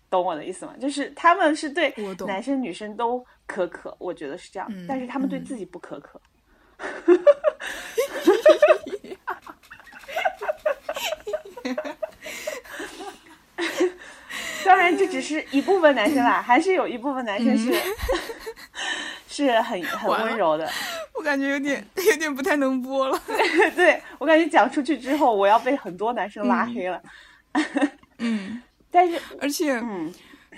[0.10, 0.74] 懂我的意思吗？
[0.82, 1.94] 就是他们是对
[2.26, 6.20] 男生女生都苛刻，我觉得是这样，嗯但是他们对嗯自己不苛刻。
[14.66, 17.74] 当然，这只是一部分男生啦，还是有一部分男生是、
[19.28, 20.70] 是很很温柔的。
[21.14, 23.18] 我感觉有点有点不太能播了。
[23.76, 27.02] 对我感觉讲出去之后，我要被很多男生拉黑了。
[28.20, 30.14] 嗯，但是，而且，嗯，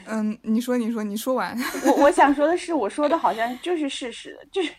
[0.07, 1.55] 嗯，你说，你说，你说完。
[1.85, 4.71] 我我想说的是，我说的好像就是事实，就是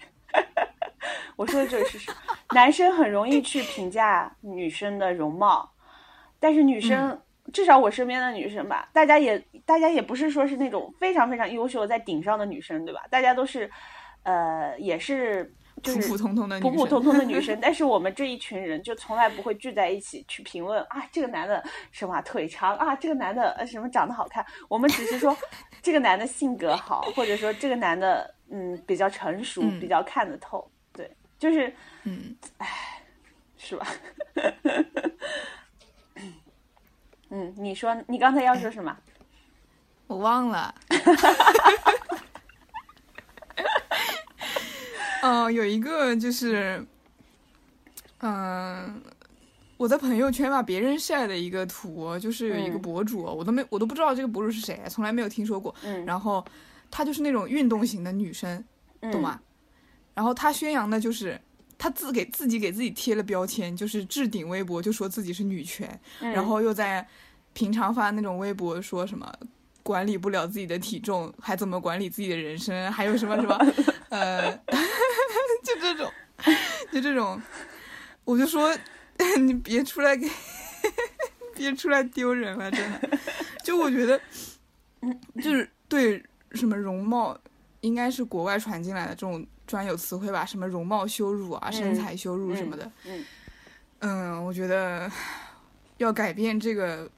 [1.36, 2.10] 我说的就是事实。
[2.52, 5.70] 男生很容易去评价女生的容貌，
[6.40, 7.16] 但是女生、
[7.52, 13.02] 至少我身边的女生吧，大家也大家也不是说是那种非常非常优秀在顶上的女生，对吧？
[13.10, 13.70] 大家都是
[14.22, 25.36] 呃也是就是普普通通的，普普通通的女生，但是我们这一群人就从来不会聚在一起去评论啊，这个男的什么啊腿长啊，这个男的呃什么长得好看，我们只是说
[25.82, 31.72] 这个男的性格好，或者说这个男的嗯比较成熟，嗯比较看得透，对，就是
[32.04, 32.36] 嗯，
[33.56, 33.86] 是吧？
[37.30, 38.96] 嗯，你说你刚才要说什么？
[40.06, 40.74] 我忘了。
[45.22, 46.84] 嗯、 有一个就是，
[48.18, 49.00] 嗯、
[49.76, 55.72] 我在朋友圈把别人晒的一个图，就是有一个嗯博主，我都没我都不知道这个博主是谁，从来没有听说过。
[55.84, 56.44] 嗯，然后
[56.90, 58.64] 她就是那种运动型的女生，
[59.00, 59.40] 嗯懂吗？
[60.14, 61.40] 然后她宣扬的就是
[61.80, 67.08] 她自给自己给自己贴了标签，就是置顶微博就说自己是女权，嗯然后又在
[67.54, 69.32] 平常发那种微博说什么
[69.82, 73.56] 管理不了自己的体重，还怎么管理自己的人生，还有什么什么，
[74.10, 74.52] 呃，
[75.64, 76.12] 就这种，
[76.92, 77.40] 就这种，
[78.24, 78.76] 我就说
[79.40, 80.28] 你别出来给，
[81.54, 83.18] 别出来丢人了，真的。
[83.64, 84.20] 就我觉得，
[85.42, 87.38] 就是对什么容貌，
[87.80, 92.90] 应该是国外传进来的这种专有词汇吧，什么容貌羞辱啊、身材羞辱什么的。
[93.04, 93.24] 嗯
[94.00, 95.08] 嗯，我觉得
[95.98, 97.08] 要改变这个，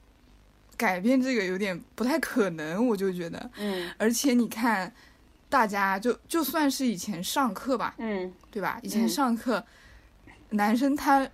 [0.77, 3.49] 改变这个有点不太可能，我就觉得。
[3.57, 4.93] 嗯而且你看，
[5.49, 8.79] 大家就就算是以前上课吧，嗯对吧？
[8.83, 9.65] 以前嗯上课，
[10.51, 11.27] 男生他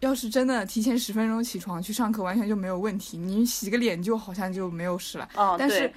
[0.00, 5.28] 要是真的提前十分钟起床去上课，完全就没有问题，你洗个脸就好像就没有事了。
[5.34, 5.92] 哦，但是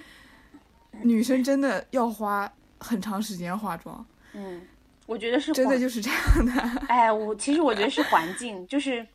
[1.01, 4.61] 女生真的要花很长时间化妆，嗯，
[5.05, 6.51] 我觉得是真的就是这样的。
[6.87, 9.05] 哎，我其实我觉得是环境，就是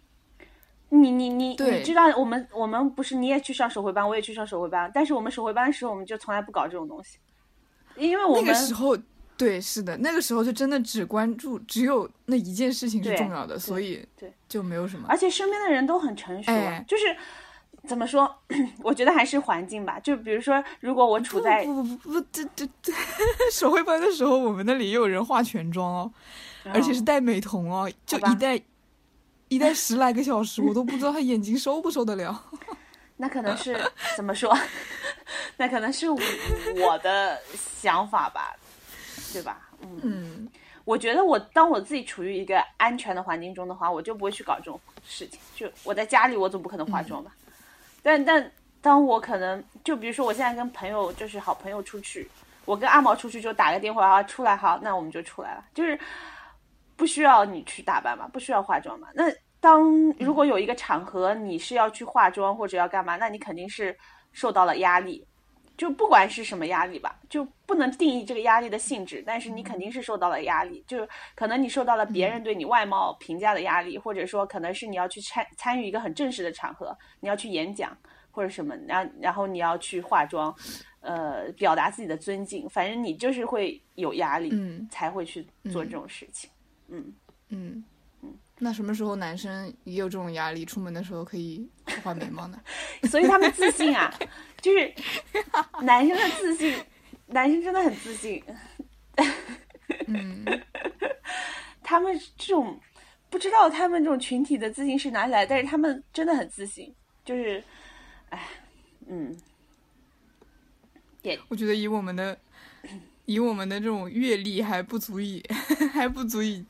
[0.88, 7.18] 你你你你知道，我们我们不是你也去上手绘班，我也去上手绘班，但是我们手绘班的时候，我们就从来不搞这种东西，
[7.96, 8.96] 因为我们那们个时候，
[9.36, 15.06] 对，是的，那个时候就真的只关注只有那一件事情是重要的，所以对就没有什么。
[15.08, 17.16] 而且身边的人都很成熟啊，哎就是
[17.86, 18.32] 怎么说，
[18.82, 19.98] 我觉得还是环境吧。
[20.00, 22.92] 就比如说，如果我处在不不不不不，这这这
[23.52, 26.12] 手绘班的时候，我们那里也有人化全妆哦，
[26.72, 28.60] 而且是戴美瞳哦，就一戴
[29.48, 32.44] 一戴十来个小时，我都不知道他眼睛受不受得了。
[33.16, 33.78] 那可能是
[34.16, 34.56] 怎么说？
[35.56, 38.56] 那可能是我的想法吧，
[39.32, 39.68] 对吧？
[39.82, 40.48] 嗯，嗯，
[40.84, 45.38] 我觉得我当我自己处于一个安全的环境中的话，我就不会去搞这种事情。
[45.54, 47.30] 就我在家里，我总不可能化妆吧？
[48.02, 52.28] 但但当我可能就比如说我现在跟朋友就是好朋友出去，
[52.64, 55.98] 我跟阿毛出去就打个电话啊，出来好，那我们就出来了，就是
[56.96, 59.08] 不需要你去打扮嘛，不需要化妆嘛。
[59.14, 59.24] 那
[59.60, 63.96] 当如果有一个场合你是要去化妆或者要干嘛，那你肯定是
[64.32, 65.26] 受到了压力。
[65.80, 77.96] 就不管是什么压力吧，就不能定义这个压力的性质，但是你肯定是受到了压力，就可能你受到了别人对你外貌评价的压力，或者说可能是你要去参参与一个很正式的场合，你要去演讲
[78.30, 80.54] 或者什么，然然后你要去化妆，
[81.00, 84.86] 呃，表达自己的尊敬，反正你就是会有压力，嗯。
[84.90, 86.50] 才会去做这种事情。
[86.88, 87.10] 嗯，
[87.48, 87.82] 嗯，
[88.62, 91.66] 那什么时候男生也有这种压力，出门的时候可以
[92.02, 92.60] 画眉毛呢？
[93.10, 94.14] 所以他们自信啊，
[94.60, 94.94] 就是
[95.80, 96.76] 男生的自信，
[97.26, 98.44] 男生真的很自信。
[100.06, 100.44] 嗯，
[101.82, 102.78] 他们这种
[103.30, 106.94] 不知道他们这种群体的自信是哪里来，但是他们真的很自信，
[107.24, 107.64] 就是，
[108.28, 108.46] 哎，
[109.06, 109.34] 嗯，
[111.48, 112.38] 我觉得以我们的
[113.24, 115.42] 以我们的这种阅历还不足以
[115.92, 116.64] 还不足以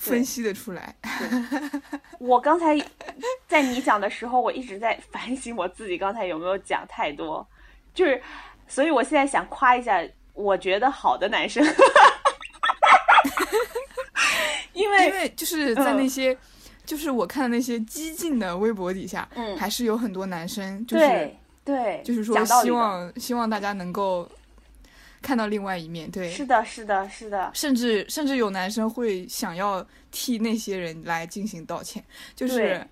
[0.00, 0.94] 分析的出来。
[2.18, 2.76] 我刚才
[3.46, 7.46] 在你讲的时候，我一直在反省我自己刚才有没有讲太多，
[7.94, 8.20] 就是，
[8.66, 11.62] 所以我现在想夸一下我觉得好的男生，
[14.72, 16.36] 因为因为为就是在那些，
[16.84, 19.56] 就是我看的那些激进的微博底下，嗯。
[19.56, 24.28] 还是有很多男生，就是对对，就是说希望希望大家能够
[25.22, 32.02] 看到另外一面，对，是的，是的，是的，甚至甚至有男生会想要替那些人来进行道歉，
[32.34, 32.84] 就是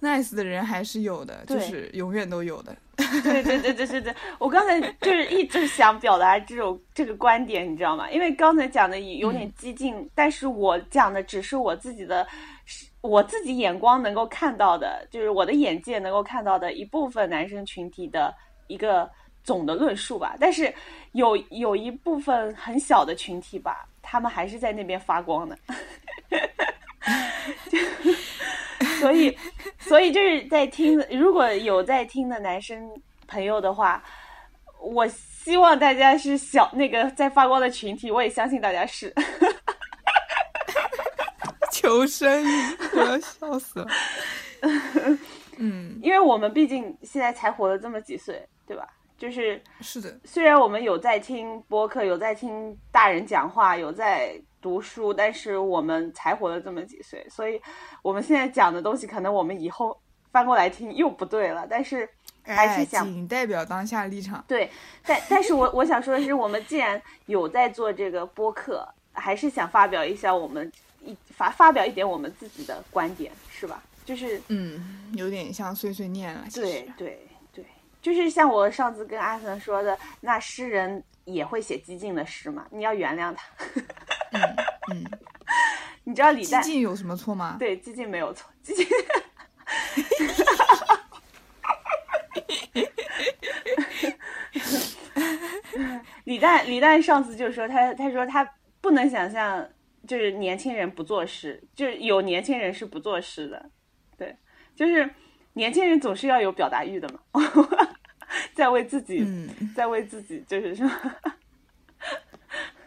[0.00, 2.74] nice 的人还是有的，就是永远都有的。
[3.22, 8.10] 对对对对对对，我刚才就是一直想表达这种这个观点，你知道吗？
[8.10, 12.26] 因为刚才讲的有点激进，但是我讲的只是我自己的，
[13.02, 18.34] 我自己眼光能够看到的，就是我的眼界能够看到的一部分男生群体的
[18.66, 19.10] 一个
[19.46, 20.36] 总的论述吧。
[20.38, 20.74] 但是
[21.12, 25.56] 有有一部分很小的群体吧，他们还是在那边发光的。
[29.00, 29.38] 所以，
[29.78, 32.90] 所以就是在听的，如果有在听的男生
[33.28, 34.02] 朋友的话，
[34.80, 39.14] 我希望大家是小那个在发光的群体，我也相信大家是。
[41.70, 43.86] 求生欲，我要笑死了。
[45.58, 48.88] 嗯，因为我们毕竟现在才活了这么几岁，对吧？
[49.18, 57.60] 就是是的，虽然我们有在听播客，有在听大人讲话，有在读书，但是我们才活了这么几岁，所以
[58.02, 59.98] 我们现在讲的东西，可能我们以后
[60.30, 61.66] 翻过来听又不对了。
[61.68, 62.08] 但是
[62.42, 64.44] 还是哎，想仅代表当下立场。
[64.46, 64.70] 对，
[65.06, 70.70] 但但是我我想说的是，我们既然有在做这个播客，还是想发表一下我们
[71.02, 73.82] 一发发表一点我们自己的观点，是吧？
[74.04, 76.44] 就是嗯，有点像碎碎念了。
[76.54, 77.25] 对对，
[78.06, 83.48] 就是像我上次跟阿森说的，那诗人也会写激进的诗嘛，你要原谅他。
[84.30, 84.40] 嗯
[84.92, 85.04] 嗯，
[86.04, 87.56] 你知道李激进有什么错吗？
[87.58, 88.86] 对激进没有错，激进。
[96.22, 98.48] 李诞，李诞上次就说他，他说他
[98.80, 99.68] 不能想象，
[100.06, 103.68] 就是年轻人不作诗，就是有年轻人是不作诗的，
[104.16, 104.36] 对，
[104.76, 105.12] 就是
[105.54, 107.18] 年轻人总是要有表达欲的嘛。
[108.54, 110.88] 在为自己，嗯，在为自己，就是说，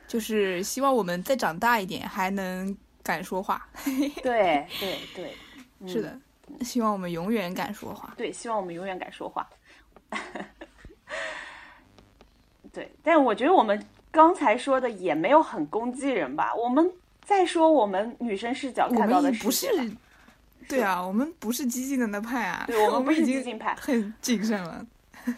[0.08, 3.68] 就是希望我们再长大一点，还能敢说话。
[4.24, 5.34] 对对对，
[5.80, 6.20] 嗯是的，
[6.62, 8.14] 希望我们永远敢说话。
[8.18, 9.48] 对，希望我们永远敢说话。
[12.72, 16.54] 对，但我觉得我们刚才说的也没有很攻击人吧。
[16.54, 16.92] 我们
[17.24, 19.96] 再说我们女生视角看到的不是世界，
[20.68, 24.86] 对啊，我们不是激进的那派啊，对我们不是激进派很谨慎了。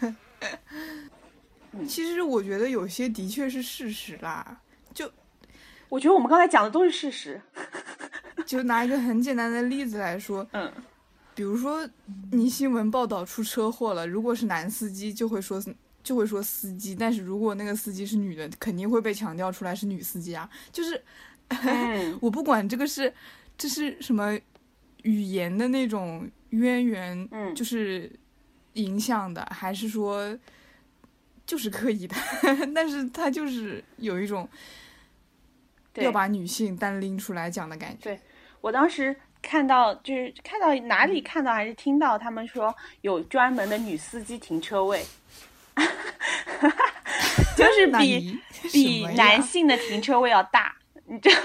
[1.88, 4.60] 其实我觉得有些的确是事实啦，
[4.92, 5.10] 就
[5.88, 7.40] 我觉得我们刚才讲的都是事实。
[8.44, 10.70] 就拿一个很简单的例子来说，嗯，
[11.34, 11.88] 比如说
[12.32, 15.62] 你新闻报道出车祸了，如果是男司机就会说
[16.02, 20.48] 就会说司机，但是如果那个司机是女的，肯定会被强调出来是女司机啊。
[20.72, 21.00] 就是
[21.48, 23.12] 嗯 我不管这个是
[23.56, 24.36] 这是什么
[25.04, 28.10] 语言的那种渊源，嗯就是
[28.74, 30.36] 影响的，还是说
[31.46, 32.14] 就是刻意的？
[32.74, 34.48] 但是他就是有一种
[35.94, 38.04] 要把女性单拎出来讲的感觉。
[38.04, 38.20] 对
[38.60, 45.04] 我当时看到，就是看到哪里看到还是听到他们说有专门的女司机停车位，
[47.56, 48.38] 就是 比
[48.72, 51.44] 比男性的停车位要大，你知道吗？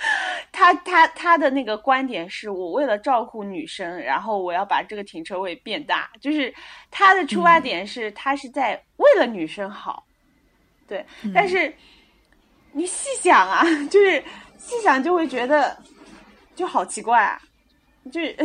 [0.52, 6.54] 他他他的那个观点是我为了照顾女生，然后我要把这个停车位变大，就是
[6.90, 7.44] 他的出嗯。
[7.44, 10.04] 发点是他是在为了女生好，
[10.86, 11.32] 对，嗯。
[11.34, 11.72] 但是
[12.72, 14.22] 你细想啊， 就是
[14.56, 15.76] 细想就会觉得
[16.54, 17.40] 就好奇怪啊，
[18.12, 18.36] 就是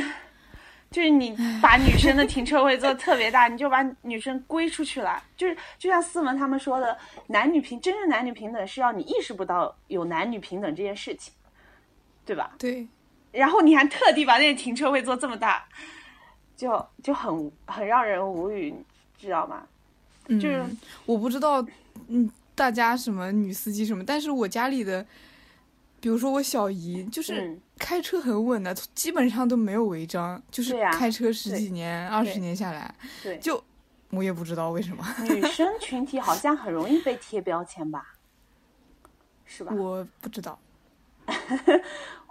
[0.89, 5.21] 就是你把女生的 停车位做得特别大，你就把女生归出去了。
[5.35, 6.97] 就是就像思文他们说的，
[7.27, 11.33] 男女平真正男女平等是要你意识不到有男女平等这件事情，
[12.25, 12.51] 对吧？
[12.57, 12.87] 对，
[13.31, 15.65] 然后你还特地把那个停车位做这么大，
[16.55, 18.83] 就就很很让人无语，你
[19.17, 19.63] 知道吗？
[20.27, 21.65] 就是嗯，我不知道，
[22.07, 25.05] 嗯，大家什么女司机什么，但是我家里的，
[25.99, 33.61] 比如说我小姨，就是嗯开车很稳的，基本上都没有违章，就是开车十几年、二十对年下来，对，就
[34.11, 38.13] 我也不知道为什么，女 生群体好像很容易被贴标签吧，
[39.43, 39.73] 是吧？
[39.73, 40.57] 我不知道。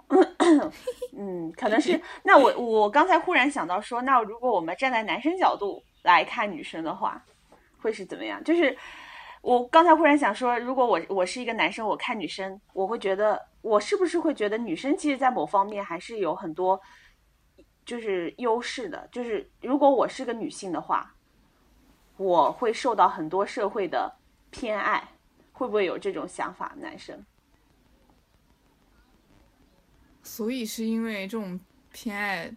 [1.17, 1.99] 嗯，可能是。
[2.23, 7.23] 那我我刚才忽然想到说，那如果我们站在男生角度来看女生的话，
[7.81, 8.43] 会是怎么样？
[8.43, 8.77] 就是
[9.41, 16.79] 我刚才忽然想说，如果我我是一个男生，我看女生，我会觉得我是不是会觉得女生其实，在某方面还是有很多
[17.85, 19.07] 就是优势的。
[19.11, 21.13] 就是如果我是个女性的话，
[22.17, 24.13] 我会受到很多社会的
[24.51, 25.03] 偏爱，
[25.51, 26.73] 会不会有这种想法？
[26.77, 27.25] 男生？
[30.23, 31.59] 所以是因为这种
[31.91, 32.49] 偏爱，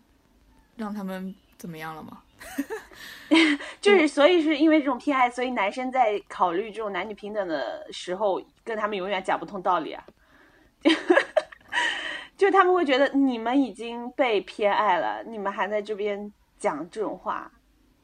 [0.77, 2.23] 让他们怎么样了吗？
[3.81, 10.07] 就是所以是因为这种偏爱，所以男生在考虑这种男女平等的时候，跟他们永远讲不通道理啊。
[12.37, 17.51] 就他们会觉得你们已经被偏爱了，你们还在这边讲这种话，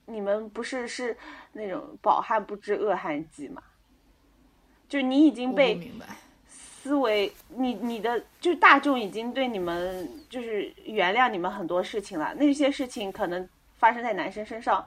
[0.06, 1.16] 你们不是是
[1.52, 3.62] 那种饱汉不知饿汉饥吗？
[4.88, 5.92] 就是你已经被。
[6.82, 14.84] 思维，你你的就是大众已经对你们就是原谅你们很多事情了，那些事情可能发生在男生身上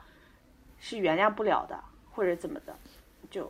[0.78, 1.80] 是原谅不了的，
[2.12, 2.76] 或者怎么的，
[3.32, 3.50] 就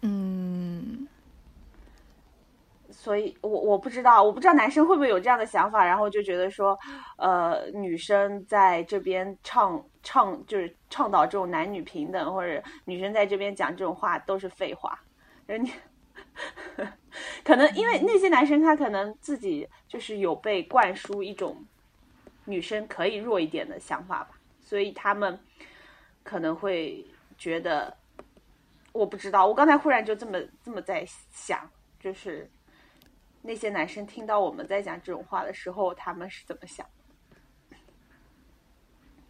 [0.00, 1.06] 嗯，
[2.90, 6.76] 所以我我不知道，我不知道男生会不会有这样的想法，然后就觉得说，
[7.18, 14.98] 呃，女生在这边倡倡就是倡导这种男女平等，或者女生在这边讲这种话都是废话，
[15.46, 15.72] 人家。
[17.44, 21.64] 可能因为那些男生他可能自己就是有被灌输一种
[22.46, 24.30] 女生可以弱一点的想法吧，
[24.60, 25.38] 所以他们
[26.22, 27.06] 可能会
[27.36, 27.96] 觉得，
[28.92, 31.70] 我不知道，我刚才忽然就这么这么在想，
[32.00, 32.50] 就是
[33.42, 36.86] 那些男生听到我们在讲这种话的时候，他们是怎么想？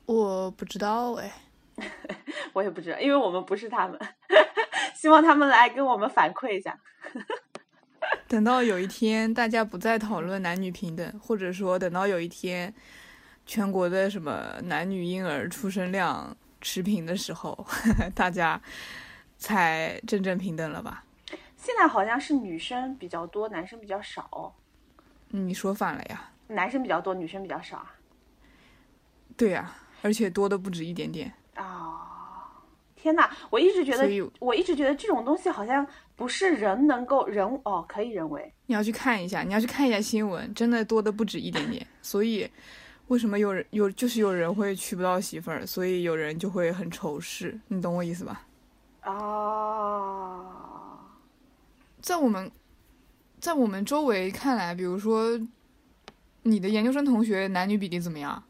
[0.07, 1.33] 我不知道哎。
[2.53, 3.99] 我也不知道，因为我们不是他们，
[4.95, 6.79] 希望他们来跟我们反馈一下。
[8.33, 12.73] 等到有一天大家不再讨论男女平等，或者说等到有一天
[13.45, 17.67] 全国的什么男女婴儿出生量持平的时候，
[18.17, 18.59] 大家
[19.37, 21.05] 才真正平等了吧？
[21.59, 24.55] 现在好像是女生比较多，男生比较少，
[25.33, 26.31] 嗯你说反了呀？
[26.47, 27.97] 男生比较多，女生比较少啊。
[29.37, 31.31] 对呀、而且多的不止一点点。
[31.55, 32.63] 啊、
[32.97, 33.29] 天呐！
[33.51, 35.87] 我一直觉得，我一直觉得这种东西好像
[36.23, 38.53] 不是人能够人哦，可以人为。
[38.67, 41.85] 你要去看一下，你要去看一下新闻，真的多的不止一点点。
[42.01, 42.49] 所以，
[43.09, 48.47] 为什么有人有就是有人会娶不到媳妇儿，所以有人就会很仇视，你懂我意思吧？
[49.05, 50.47] 哦，
[52.01, 52.49] 在我们，
[53.41, 55.37] 在我们周围看来，比如说
[56.45, 58.41] 你的研究生同学男女比例怎么样？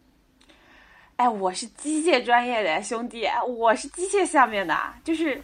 [1.17, 5.43] 哎，我是机械专业的兄弟，我是机械下面的，就是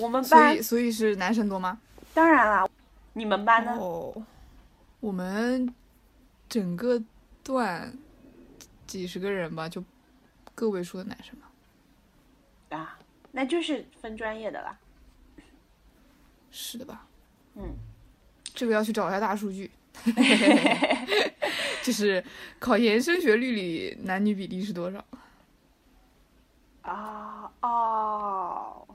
[0.00, 1.80] 我们班所班以所以是男生多吗？
[2.12, 2.68] 当然啦，
[3.12, 3.76] 你们班呢？
[3.78, 4.24] 哦，
[5.00, 5.74] 我们
[6.48, 7.02] 整个
[7.42, 7.96] 段
[8.86, 9.82] 几十个人吧，就
[10.54, 11.50] 个位数的男生吧。
[12.76, 12.98] 啊，
[13.32, 14.78] 那就是分专业的啦。
[16.50, 17.06] 是的吧？
[17.56, 17.74] 嗯，
[18.54, 19.70] 这个要去找一下大数据。
[21.82, 22.24] 就是
[22.58, 25.04] 考研升学率里男女比例是多少？
[26.82, 28.86] 啊哦，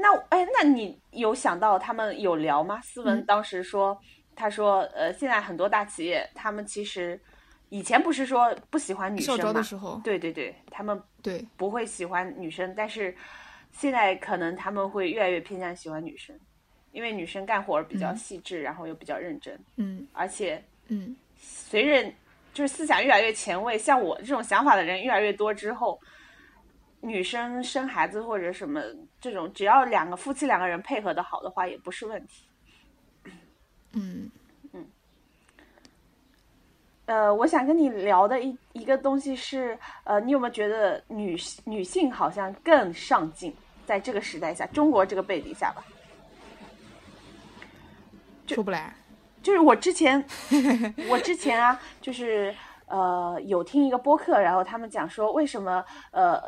[0.00, 2.80] 那哎，那你有想到他们有聊吗？
[2.80, 3.98] 思文嗯当时说，
[4.36, 7.20] 他说，呃，现在很多大企业，他们其实
[7.68, 9.52] 以前不是说不喜欢女生嘛？
[9.52, 13.14] 的时候，对对对，他们对，不会喜欢女生，但是
[13.72, 16.38] 现在可能他们会越来越偏向喜欢女生，
[16.92, 22.12] 因为女生干活比较嗯细致，然后又比较认真，嗯而且嗯随着
[22.54, 26.00] 就是思想越来越前卫，像我这种想法的人越来越多之后，
[27.00, 28.82] 女生生孩子或者什么
[29.20, 32.44] 这种，只要两个夫妻两个人配合的好的话，也不是问题。
[33.92, 34.30] 嗯
[34.72, 34.86] 嗯
[37.06, 43.54] 呃，我想跟你聊的一一个东西是，呃，你有没有觉得女女性好像更上进，
[43.86, 45.82] 在这个时代下，中国这个背景下吧？
[48.46, 48.94] 出不来。
[49.42, 50.22] 就是我之前，
[51.08, 52.54] 我之前啊，就是
[52.86, 56.42] 呃有听一个播客，然后他们讲说为什么呃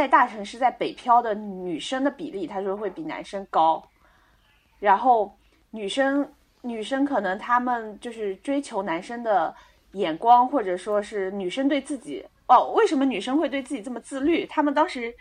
[0.00, 3.86] 在大城市在北漂的女生的比例，他说会比男生高，
[4.78, 5.36] 然后
[5.70, 6.26] 女生
[6.62, 9.54] 女生可能她们就是追求男生的
[9.92, 14.46] 眼光，或者说是女生对自己哦，为什么女生会对自己这么自律？
[14.46, 15.14] 他们当时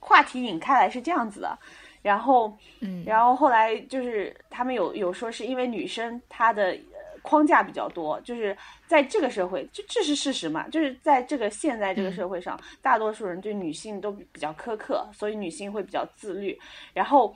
[0.00, 1.58] 话题引开来是这样子的，
[2.00, 2.56] 然后。
[2.80, 6.91] 嗯然后后来就是他们有有说是因为女生她的呃
[7.22, 8.56] 框架比较多，就是
[8.86, 10.68] 在这个社会，就这是事实嘛？
[10.68, 16.58] 就是在这个现在这个社会上，大多数人对女性都比较苛刻，所以女性会比较自律。
[16.92, 17.34] 然后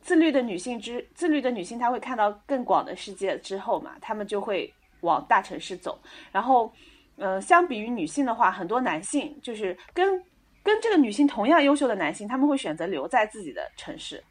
[0.00, 5.98] 自律的女性之自律的女性，她会看到更广的世界之后嘛，她们就会往大城市走。
[6.32, 6.72] 然后，
[7.16, 10.22] 呃，相比于女性的话，很多男性就是跟
[10.62, 14.22] 跟这个女性同样优秀的男性，他们会选择留在自己的城市。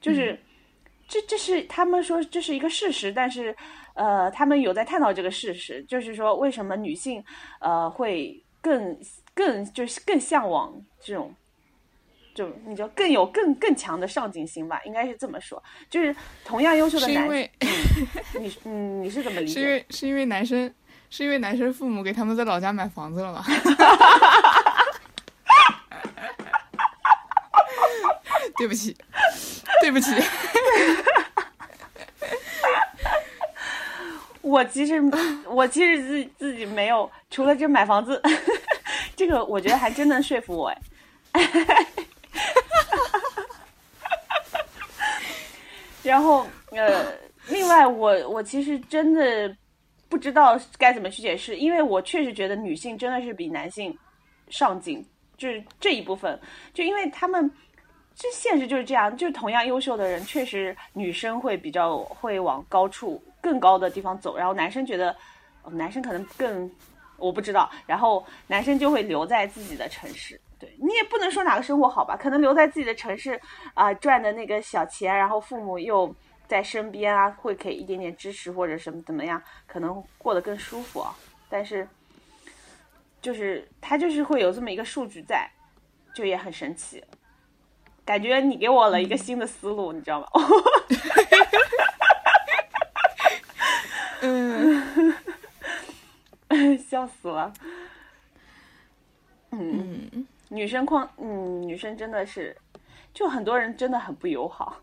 [0.00, 0.38] 就是，
[1.08, 3.56] 这这是他们说这是一个事实，但是，
[3.94, 7.24] 呃，他们有在探讨这个事实，就是说为什么女性，
[7.60, 8.94] 呃，会更
[9.34, 11.34] 更就是更向往这种，
[12.34, 15.62] 就你就更有更更强的上进心吧，应该是这么说。
[15.88, 17.50] 就是同样优秀的男，是因为
[18.38, 19.72] 你嗯你是怎么理解是因解？
[19.72, 20.72] 为是因为男生
[21.08, 23.42] 是因为男生父母给他们在老家买房子了吗？
[28.58, 28.96] 对不起，
[29.80, 30.10] 对不起，
[34.42, 35.00] 我其实
[35.46, 38.20] 我其实自自己没有，除了这买房子，
[39.14, 40.80] 这个我觉得还真能说服我哎。
[46.02, 47.12] 然后呃，
[47.48, 49.54] 另外我我其实真的
[50.08, 53.96] 不知道该怎么去解释，因为我确实觉得女性真的是比男性
[54.48, 55.06] 上进，
[55.36, 56.40] 就是这一部分，
[56.74, 57.48] 就因为他们。
[58.20, 65.16] 这现实就是这样，就是同样优秀的人，确实女生会比较会往高处、更高的地方走，然后男生觉得，
[65.62, 66.68] 哦男生可能更，
[67.16, 70.40] 我不知道，然后男生就会留在自己的城市。
[70.58, 73.40] 对你也不能说哪个生活好吧，可能留在自己的城市
[73.74, 76.12] 啊、赚的那个小钱，然后父母又
[76.48, 81.14] 在身边啊，会给一点点支持或者什么怎么样，可能过得更舒服啊。
[81.48, 81.88] 但是，
[83.22, 85.48] 就是他就是会有这么一个数据在，
[86.12, 87.00] 就也很神奇。
[88.08, 90.26] 感觉你给我了一个新的思路，你知道吗？
[94.22, 95.14] 嗯
[96.88, 97.52] 笑死了。
[99.50, 102.56] 嗯，女生框，嗯，女生真的是，
[103.12, 104.78] 就很多人真的很不友好。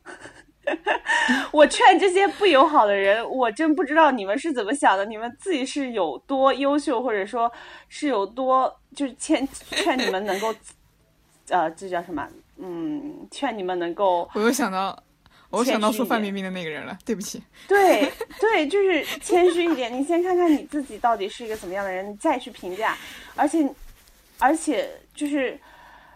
[1.51, 7.51] 我劝这些不友好的人，我真不知道你们是怎么想的，你们自己是有多优秀，或者说
[7.89, 10.53] 是有多，就是劝劝你们能够，
[11.49, 12.29] 呃，这叫什么？
[12.57, 14.97] 嗯，劝你们能够我又想到，
[15.49, 17.43] 我又想到说范冰冰的那个人了，对不起。
[17.67, 19.93] 对对，就是谦虚一点。
[19.93, 22.97] 你先看看你自己到底是一个怎么样的人，你再去评价。
[23.35, 23.69] 而且，
[24.39, 25.59] 而且就是，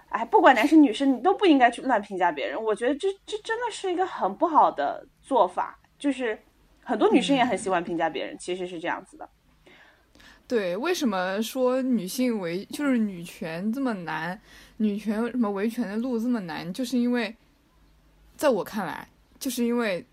[0.09, 2.61] 哎，不管男生女生，你都不应该去乱评价别人。
[2.61, 5.79] 我觉得这这真的是一个很不好的做法。
[5.97, 6.39] 就是
[6.83, 9.29] 很多女生也很喜欢评价别人，其实是这样子的。
[10.49, 14.41] 对，为什么说女性维就是女权这么难？
[14.77, 16.73] 女权什么维权的路这么难？
[16.73, 17.33] 就是因为，
[18.35, 20.03] 在我看来，就是因为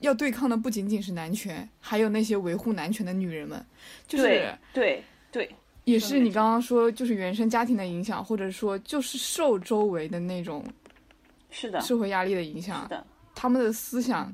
[0.00, 3.64] 要对抗的不仅仅是男权，还有那些维护男权的女人们。
[4.06, 5.02] 就是对
[5.32, 5.50] 对，
[5.84, 10.62] 也是你刚刚说，就是原生家庭的影响，或者说就是受周围的那种
[11.48, 12.86] 是的社会压力的影响，
[13.34, 14.30] 他们的思想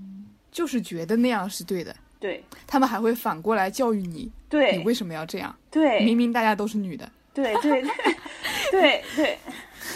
[0.50, 1.94] 就是觉得那样是对的。
[2.18, 5.56] 对，他们还会反过来教育你，对你为什么要这样？
[5.70, 7.10] 对，明明大家都是女的。
[7.32, 7.82] 对对
[8.72, 9.38] 对对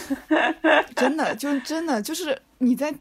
[0.29, 2.95] 对，真的就真的就是你在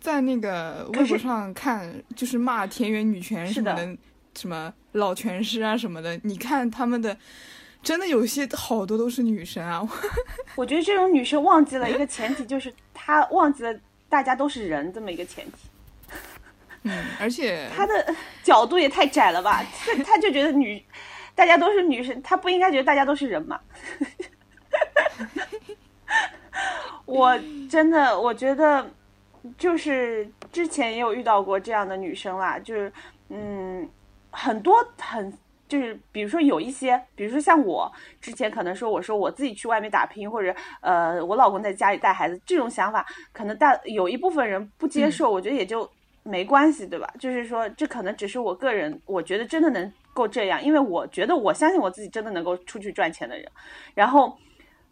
[0.00, 3.96] 在那个微博上看，就是骂田园女权什么的，
[4.36, 7.16] 什么老拳师啊什么的，你看他们的，
[7.82, 9.86] 真的有些好多都是女生啊。
[10.54, 13.74] 我觉得这种女生忘记了一个前提，就是她忘记了
[14.08, 15.63] 大家都是人这么一个前提。
[16.86, 19.64] 嗯，而且他的角度也太窄了吧？
[19.86, 20.84] 他他就觉得女，
[21.34, 23.58] 大家都是女生，他不应该觉得大家都是人嘛？
[27.06, 27.38] 我
[27.70, 28.86] 真的，我觉得
[29.56, 32.92] 就是之前也有遇到过这样的女生啦，就是
[33.30, 33.88] 嗯，
[34.30, 35.32] 很多很
[35.66, 45.90] 就是，比如说有一些，比如说像我之前可能说我说我自己去外面打拼，或者呃我老公在家里带孩子，这种想法可能大有一部分人不接受，我觉得也就。
[46.24, 47.08] 没关系，对吧？
[47.18, 53.46] 就是说，这可能只是我个人，我觉得真的能够这样，因为我觉得我相信我自己真的能够出去赚钱的人。
[53.94, 54.36] 然后，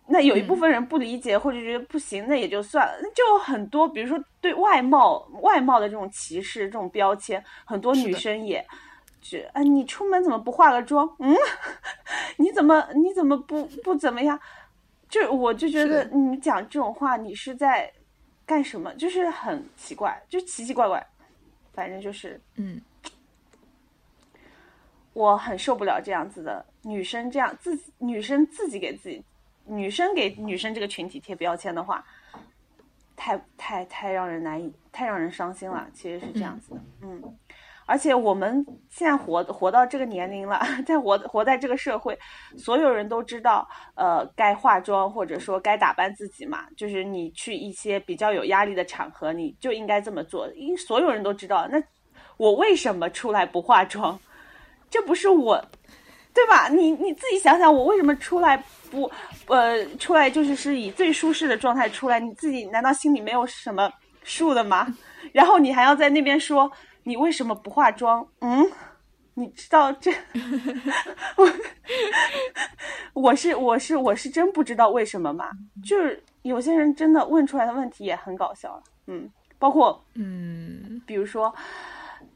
[0.06, 2.94] 那有一部分人不理解或者觉得不行，那也就算了。
[3.14, 8.62] 就很多，比如说对外貌、外貌的这种歧视、这种标签，很多女生也，
[9.20, 11.08] 就啊，你出门怎么不化个妆？
[11.18, 11.34] 嗯，
[12.36, 14.38] 你怎么你怎么不不怎么样？
[15.08, 17.90] 就我就觉得你讲这种话，你是在
[18.44, 18.92] 干什么？
[18.94, 21.06] 就是很奇怪，就奇奇怪怪。
[21.72, 22.80] 反正就是，嗯，
[25.12, 29.24] 我很受不了这样子的女生，这样自己女生自己给自己，
[29.64, 32.04] 女生给女生这个群体贴标签的话，
[33.16, 35.88] 太太太让人难以，太让人伤心了。
[35.94, 37.36] 其实是这样子的，嗯。
[37.92, 42.18] 而且我们现在活活到这个年龄了， 在活活在这个社会，
[42.56, 46.60] 所有人都知道，呃，该化妆或者说该打扮自己嘛。
[46.74, 51.68] 就是你去一些比较有压力的场合，你就应该这么做，因为所有人都知道。
[51.70, 51.78] 那
[52.38, 54.18] 我为什么出来不化妆？
[54.88, 55.62] 这不是我，
[56.32, 56.68] 对吧？
[56.70, 58.56] 你你自己想想，我为什么出来
[58.90, 59.12] 不
[59.48, 62.18] 呃出来就是是以最舒适的状态出来？
[62.18, 64.86] 你自己难道心里没有什么数的吗？
[65.30, 66.72] 然后你还要在那边说。
[67.04, 68.26] 你为什么不化妆？
[68.40, 68.70] 嗯，
[69.34, 70.10] 你知道这，
[71.36, 71.52] 我
[73.14, 75.50] 我是我是我是真不知道为什么嘛。
[75.84, 81.54] 就是有些人真的问出来的问题也很搞笑，嗯，包括嗯，比如说，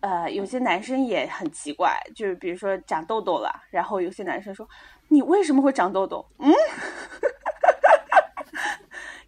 [0.00, 4.68] 呃，有些男生也很奇怪，就是比如说长痘痘了，然后有些男生说
[5.08, 6.26] 你为什么会长痘痘？
[6.38, 6.52] 嗯。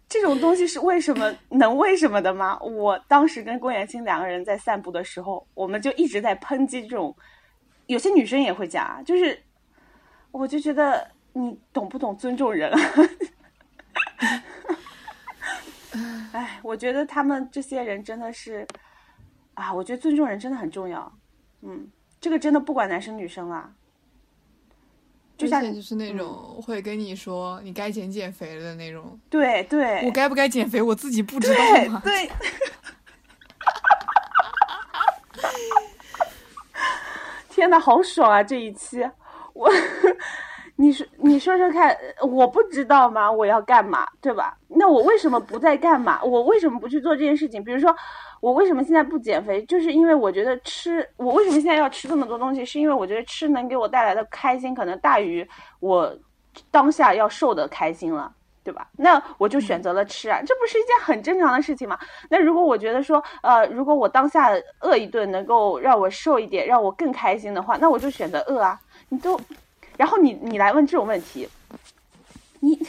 [0.09, 2.57] 这种东西是为什么能为什么的吗？
[2.61, 7.15] 我当时跟郭元清两个人在散步的时候，我们就一直在抨击这种，
[7.85, 9.39] 有些女生也会讲啊，就是
[10.31, 12.73] 我就觉得你懂不懂尊重人？
[16.31, 18.65] 哎，我觉得他们这些人真的是
[19.53, 21.11] 啊，我觉得尊重人真的很重要。
[21.61, 21.87] 嗯，
[22.19, 23.71] 这个真的不管男生女生啦。
[25.39, 32.01] 之前就是那种会跟你说你该减减肥了的那种，对对，我该不该减肥我自己不知道吗？
[32.03, 32.27] 对，
[37.49, 38.43] 天哪，好爽啊！
[38.43, 39.09] 这一期
[39.53, 39.71] 我，
[40.75, 43.31] 你说你说说看，我不知道吗？
[43.31, 44.05] 我要干嘛？
[44.19, 44.57] 对吧？
[44.67, 46.21] 那我为什么不在干嘛？
[46.21, 47.63] 我为什么不去做这件事情？
[47.63, 47.95] 比如说。
[48.39, 49.63] 我为什么现在不减肥？
[49.65, 52.63] 就是因为我觉得吃，我为什么现在要吃这么多东西？
[52.65, 55.47] 是因为我觉得吃能给我带来的开心，可能大于
[55.79, 56.15] 我
[56.71, 58.33] 当下要瘦的开心了，
[58.63, 58.87] 对吧？
[58.97, 61.99] 那我就选择了吃啊，这不是一件很正常的事情吗？
[62.29, 64.49] 那如果我觉得说，呃，如果我当下
[64.81, 68.79] 饿一顿能够让我瘦一点，让我更开心的话，那我就选择饿啊。
[69.09, 69.39] 你都，
[69.97, 71.49] 然后你你来问这种问题，
[72.59, 72.79] 你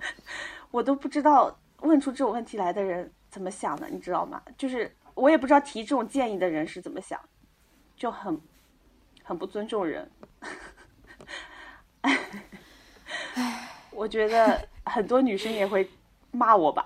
[0.70, 3.10] 我都不知道问出这种问题来的人。
[3.38, 4.42] 怎么想的，你知道吗？
[4.56, 7.20] 就是我也不知道提这种建议的人是怎么想，
[7.96, 8.36] 就很
[9.22, 10.10] 很不尊重人。
[12.00, 12.18] 唉，
[13.94, 15.88] 我觉得很多女生也会
[16.32, 16.84] 骂我吧。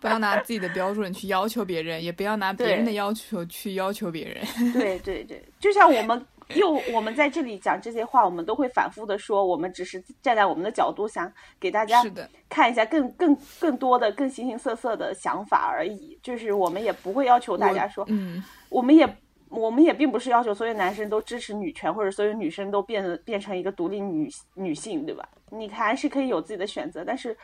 [0.00, 4.44] 不要拿自己的标准去要求别人，也不要拿别人的要求去要求别人。
[4.72, 6.26] 对对对，就像我们
[6.58, 12.02] 又我们在这里讲这些话，我们都会反复的说，我们只是站在我们的角度想给大家，
[12.48, 16.18] 看一下更更更多的、更形形色色的想法而已。
[16.22, 19.08] 就是我们也不会要求大家说，嗯，我们也
[19.48, 25.28] 我们也并不是要求所有男生都支持女权，或者所有女生都变得变成一个独立女女性，对吧？
[25.50, 27.36] 你还是可以有自己的选择，但是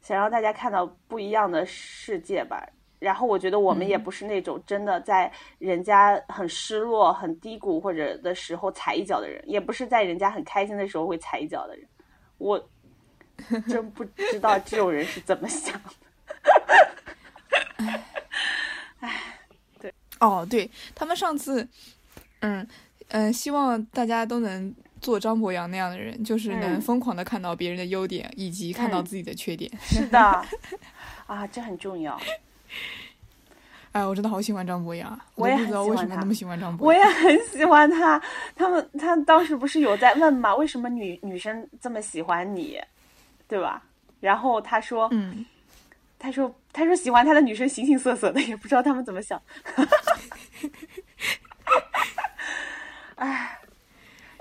[0.00, 2.66] 想让大家看到不一样的世界吧。
[3.02, 11.86] 然后我觉得我们也不是那种真的在人家很失落、很低谷或者的时候踩一脚的人，也不是在人家很开心的时候会踩一脚的人。
[12.38, 12.68] 我
[13.68, 15.90] 真不知道这种人是怎么想的。
[20.20, 21.68] 哦，对他们上次，
[22.40, 22.64] 嗯
[23.08, 29.68] 嗯，希望大家都能做张博洋那样的人，就是能嗯疯狂的看到别人的优点，以及看到嗯自己的缺点。
[29.80, 30.18] 是的，
[31.26, 32.16] 啊，这很重要。
[33.92, 36.94] 哎，我真的好喜欢张博洋，我也不知道为什么那么喜欢张博我。
[36.94, 38.18] 也很喜欢他，
[38.56, 40.54] 他们他当时不是有在问吗？
[40.56, 42.80] 为什么女女生这么喜欢你，
[43.46, 43.82] 对吧？
[44.20, 45.44] 然后他说，嗯，
[46.18, 49.38] 他说他说喜欢他的女生形形色色的，也不知道他们怎么想。
[53.16, 53.58] 哎，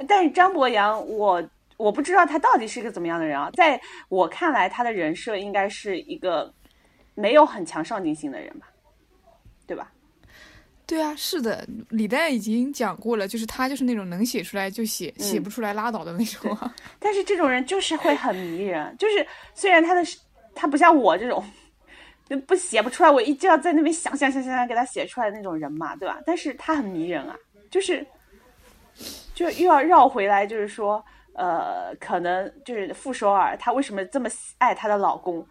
[0.08, 1.44] 但是张博洋，我
[1.76, 3.52] 我不知道他到底是个怎么样的人啊。
[3.54, 3.78] 在
[4.08, 6.54] 我看来，他的人设应该是一个
[7.22, 8.68] 没有很强上进心的人吧，
[9.68, 9.92] 对吧？
[10.88, 16.76] 对啊，是的，李诞已经讲过了，就是他就是那种能写出来就写，写嗯不出来拉倒的那种啊。
[17.00, 20.02] 但是这种人就是会很迷人， 就是虽然他的
[20.54, 21.42] 他不像我这种，
[22.28, 26.20] 就不写不出来，我一直要在那边想想想想想给他写出来的那种人嘛，对吧？
[26.26, 27.38] 但是他很迷人啊，
[27.70, 28.06] 就是
[29.34, 31.02] 就又要绕回来，就是说，
[31.36, 35.48] 呃，可能就是傅首尔她为什么这么喜爱她的老公？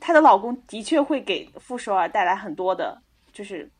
[0.00, 3.00] 她的老公的确会给傅首尔带来很多的，
[3.32, 3.70] 就是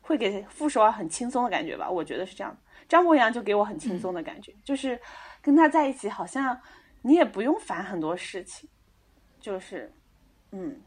[0.00, 2.58] 会给傅首尔很轻松的感觉吧，我觉得是这样的。
[2.88, 5.00] 张博洋就给我很轻松的感觉，就是
[5.40, 6.60] 跟他在一起，好像
[7.02, 8.68] 你也不用烦很多事情，
[9.40, 9.92] 就是，
[10.50, 10.80] 嗯，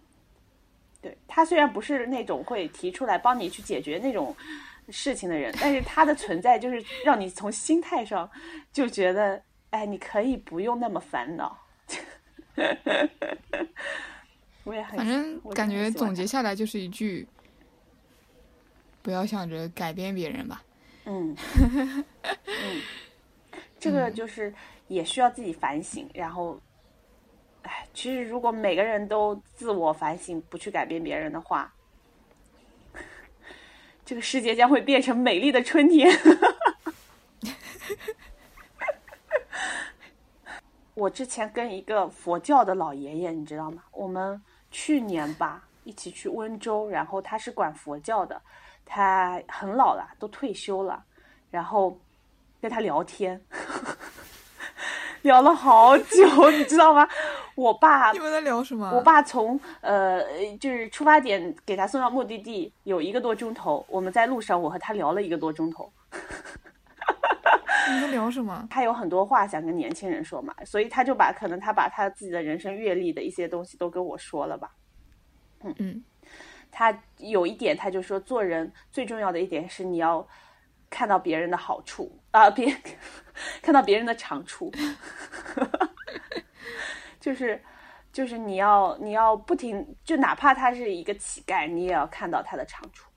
[1.01, 4.35] 对他虽然不是那种会提出来帮你去解决那种
[4.89, 8.29] 事情的人，但是他的存在就是让你从心态上
[8.73, 11.57] 就觉得，哎，你可以不用那么烦恼。
[14.63, 17.27] 我也很，反正感觉总结下来就是一句：
[19.01, 20.63] 不要想着改变别人吧。
[21.05, 21.35] 嗯，
[22.47, 22.81] 嗯，
[23.77, 24.53] 这个就是
[24.87, 26.57] 也需要自己反省，然后，
[27.63, 31.73] 哎，其实如果每个人都自我反省，不去改变别人的话，
[34.05, 36.09] 这个世界将会变成美丽的春天。
[40.95, 43.83] 我之前跟一个佛教的老爷爷，你知道吗？
[43.91, 44.39] 我们
[44.73, 48.41] 去年吧一起去温州，然后他是管佛教的，
[48.83, 51.01] 他很老了，都退休了，
[51.51, 51.95] 然后
[52.59, 53.39] 跟他聊天，
[55.21, 57.07] 聊了好久，你知道吗？
[57.55, 58.89] 我爸你们在聊什么？
[58.91, 60.23] 我爸从呃，
[60.59, 65.91] 就是出发点给他送到目的地有一个多钟头，我们在路上我和他聊了一个多钟头。
[67.89, 68.65] 你们在聊什么？
[68.69, 74.71] 他有很多话想跟年轻人说嘛，所以他就把可能他把他自己的人生阅历的一些东西都跟我说了吧。
[75.61, 76.03] 嗯嗯，
[76.71, 80.25] 他有一点，他就说做人最重要的一点是你要
[80.89, 82.75] 看到别人的好处啊，别
[83.61, 84.71] 看到别人的长处，
[87.19, 87.61] 就是
[88.11, 93.09] 就是你要你要不停，就哪怕他是一个乞丐，你也要看到他的长处，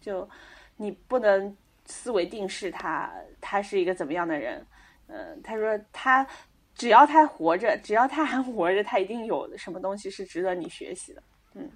[0.00, 0.28] 就
[0.76, 1.56] 你不能
[1.86, 3.10] 思维定式他
[3.40, 4.64] 他是一个怎么样的人。
[5.08, 6.26] 嗯、他说他
[6.74, 11.22] 只要他活着，只要他还活着，他一定有什么东西是值得你学习的。
[11.54, 11.70] 嗯，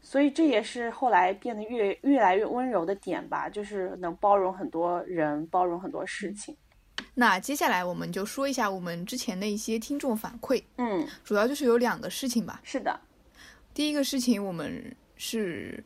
[0.00, 6.56] 所以这也是后来变得越越来越温柔的点吧，就是能包容很多人，包容很多事情。
[7.14, 12.60] 那接下来我们就说一下我们之前的一些听众反馈，嗯，主要就是有两个事情吧。
[12.62, 13.00] 是的，
[13.74, 15.82] 第一个事情，我们是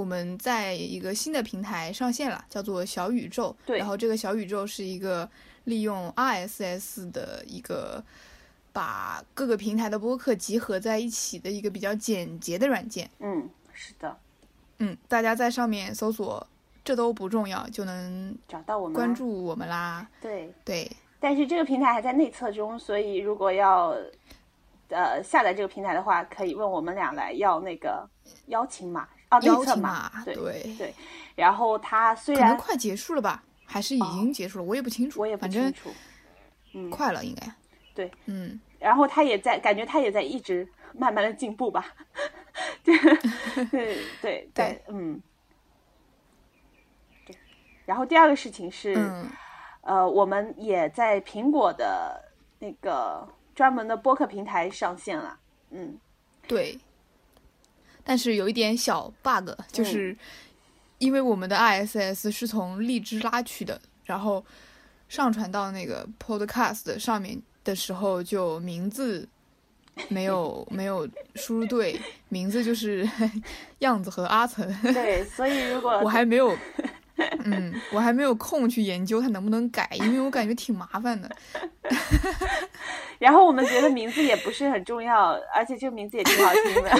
[0.00, 3.54] 我们在一个新的平台上线了，叫做小宇宙。
[3.66, 5.28] 对然后这个小宇宙是一个
[5.64, 8.02] 利用 RSS 的一个
[8.72, 13.10] 把各个平台的播客集合在一起的一个比较简洁的软件。
[13.18, 14.16] 嗯，是的，
[14.78, 16.46] 嗯，大家在上面搜索
[16.82, 19.14] “这都不重要”就能找到我们关。
[19.14, 20.08] 注我们啦。
[20.20, 20.90] 对，对，
[21.20, 23.94] 但是这个平台还在内测中，所以如果要
[24.88, 28.08] 呃下载这个平台的话，可以问我们俩来要那个
[28.46, 30.94] 邀请码啊，内邀测请码，对对对。
[31.34, 33.42] 然后他虽然可能快结束了吧？
[33.64, 34.64] 还是已经结束了？
[34.64, 35.20] 我也不清楚。
[35.20, 35.90] 我也不清楚，
[36.74, 37.50] 嗯，快了，应该。
[37.94, 41.86] 对，嗯，然后他也在，感觉他也在一直慢慢的进步吧。
[42.84, 42.98] 对
[43.70, 45.22] 对对，对嗯，
[47.26, 47.36] 对。
[47.86, 49.30] 然后第二个事情是，嗯
[49.82, 52.20] 呃，我们也在苹果的
[52.58, 55.38] 那个专门的播客平台上线了。
[55.70, 55.98] 嗯，
[56.46, 56.78] 对，
[58.10, 60.16] 但是有一点小 bug，就是
[60.98, 64.44] 因为我们的 ISS 是从荔枝拉取的，然后
[65.08, 69.28] 上传到那个 Podcast 上面的时候，就名字
[70.08, 72.00] 没有没有输入对，
[72.30, 73.08] 名字就是
[73.78, 76.58] 样子和阿岑，对，所以如果 我还没有。
[77.44, 81.30] 嗯，我还没有空去研究它能不能改，因为我感觉挺麻烦的。
[83.20, 86.90] 然后我们觉得名字也不是很重要，而且这个名字也挺好听的。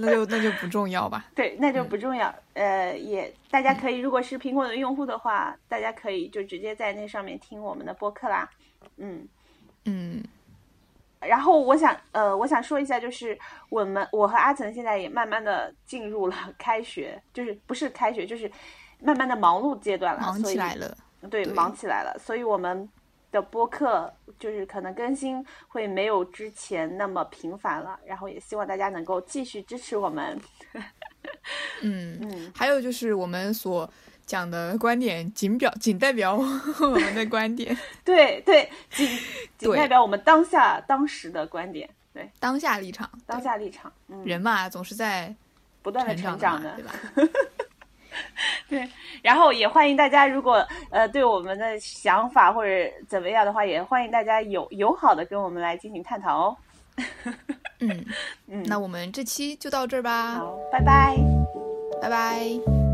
[0.00, 1.26] 那就那就不重要吧。
[1.34, 2.34] 对，那就不重要。
[2.54, 8.48] 呃，也大家可以，如果是苹果的用户的话，大家可以就直接在那上面听我们的播客啦。
[8.96, 9.26] 嗯
[9.84, 10.22] 嗯，
[11.20, 13.38] 然后我想，呃，我想说一下，就是
[13.68, 18.50] 我们我和阿成现在也慢慢的进入了 开学，就是不是开学，就是
[19.00, 20.96] 慢慢的忙碌阶段了，忙起来了。
[21.30, 22.88] 对，对忙起来了，所以我们
[23.30, 30.38] 的播客就是可能更新会没有之前那么频繁了，然后也希望大家能够继续支持我们。
[31.82, 33.88] 嗯嗯，还有就是我们所
[34.24, 36.34] 讲的观点仅表仅代表
[36.80, 39.08] 我们的观点， 对对，仅
[39.58, 45.34] 仅代表我们当下当时的观点，对当下立场，当下立场，嗯，人嘛总是在
[45.82, 46.92] 不断的成成长的，对吧？
[48.68, 48.88] 对，
[49.22, 52.70] 然后也欢迎大家，如果呃对我们的想法或者
[53.08, 56.56] 怎么样的话，也欢迎大家友友好的跟我们来进行探讨哦。
[57.80, 58.04] 嗯，
[58.48, 61.16] 嗯，那我们这期就到这儿吧，好，拜拜。
[62.00, 62.89] 拜拜。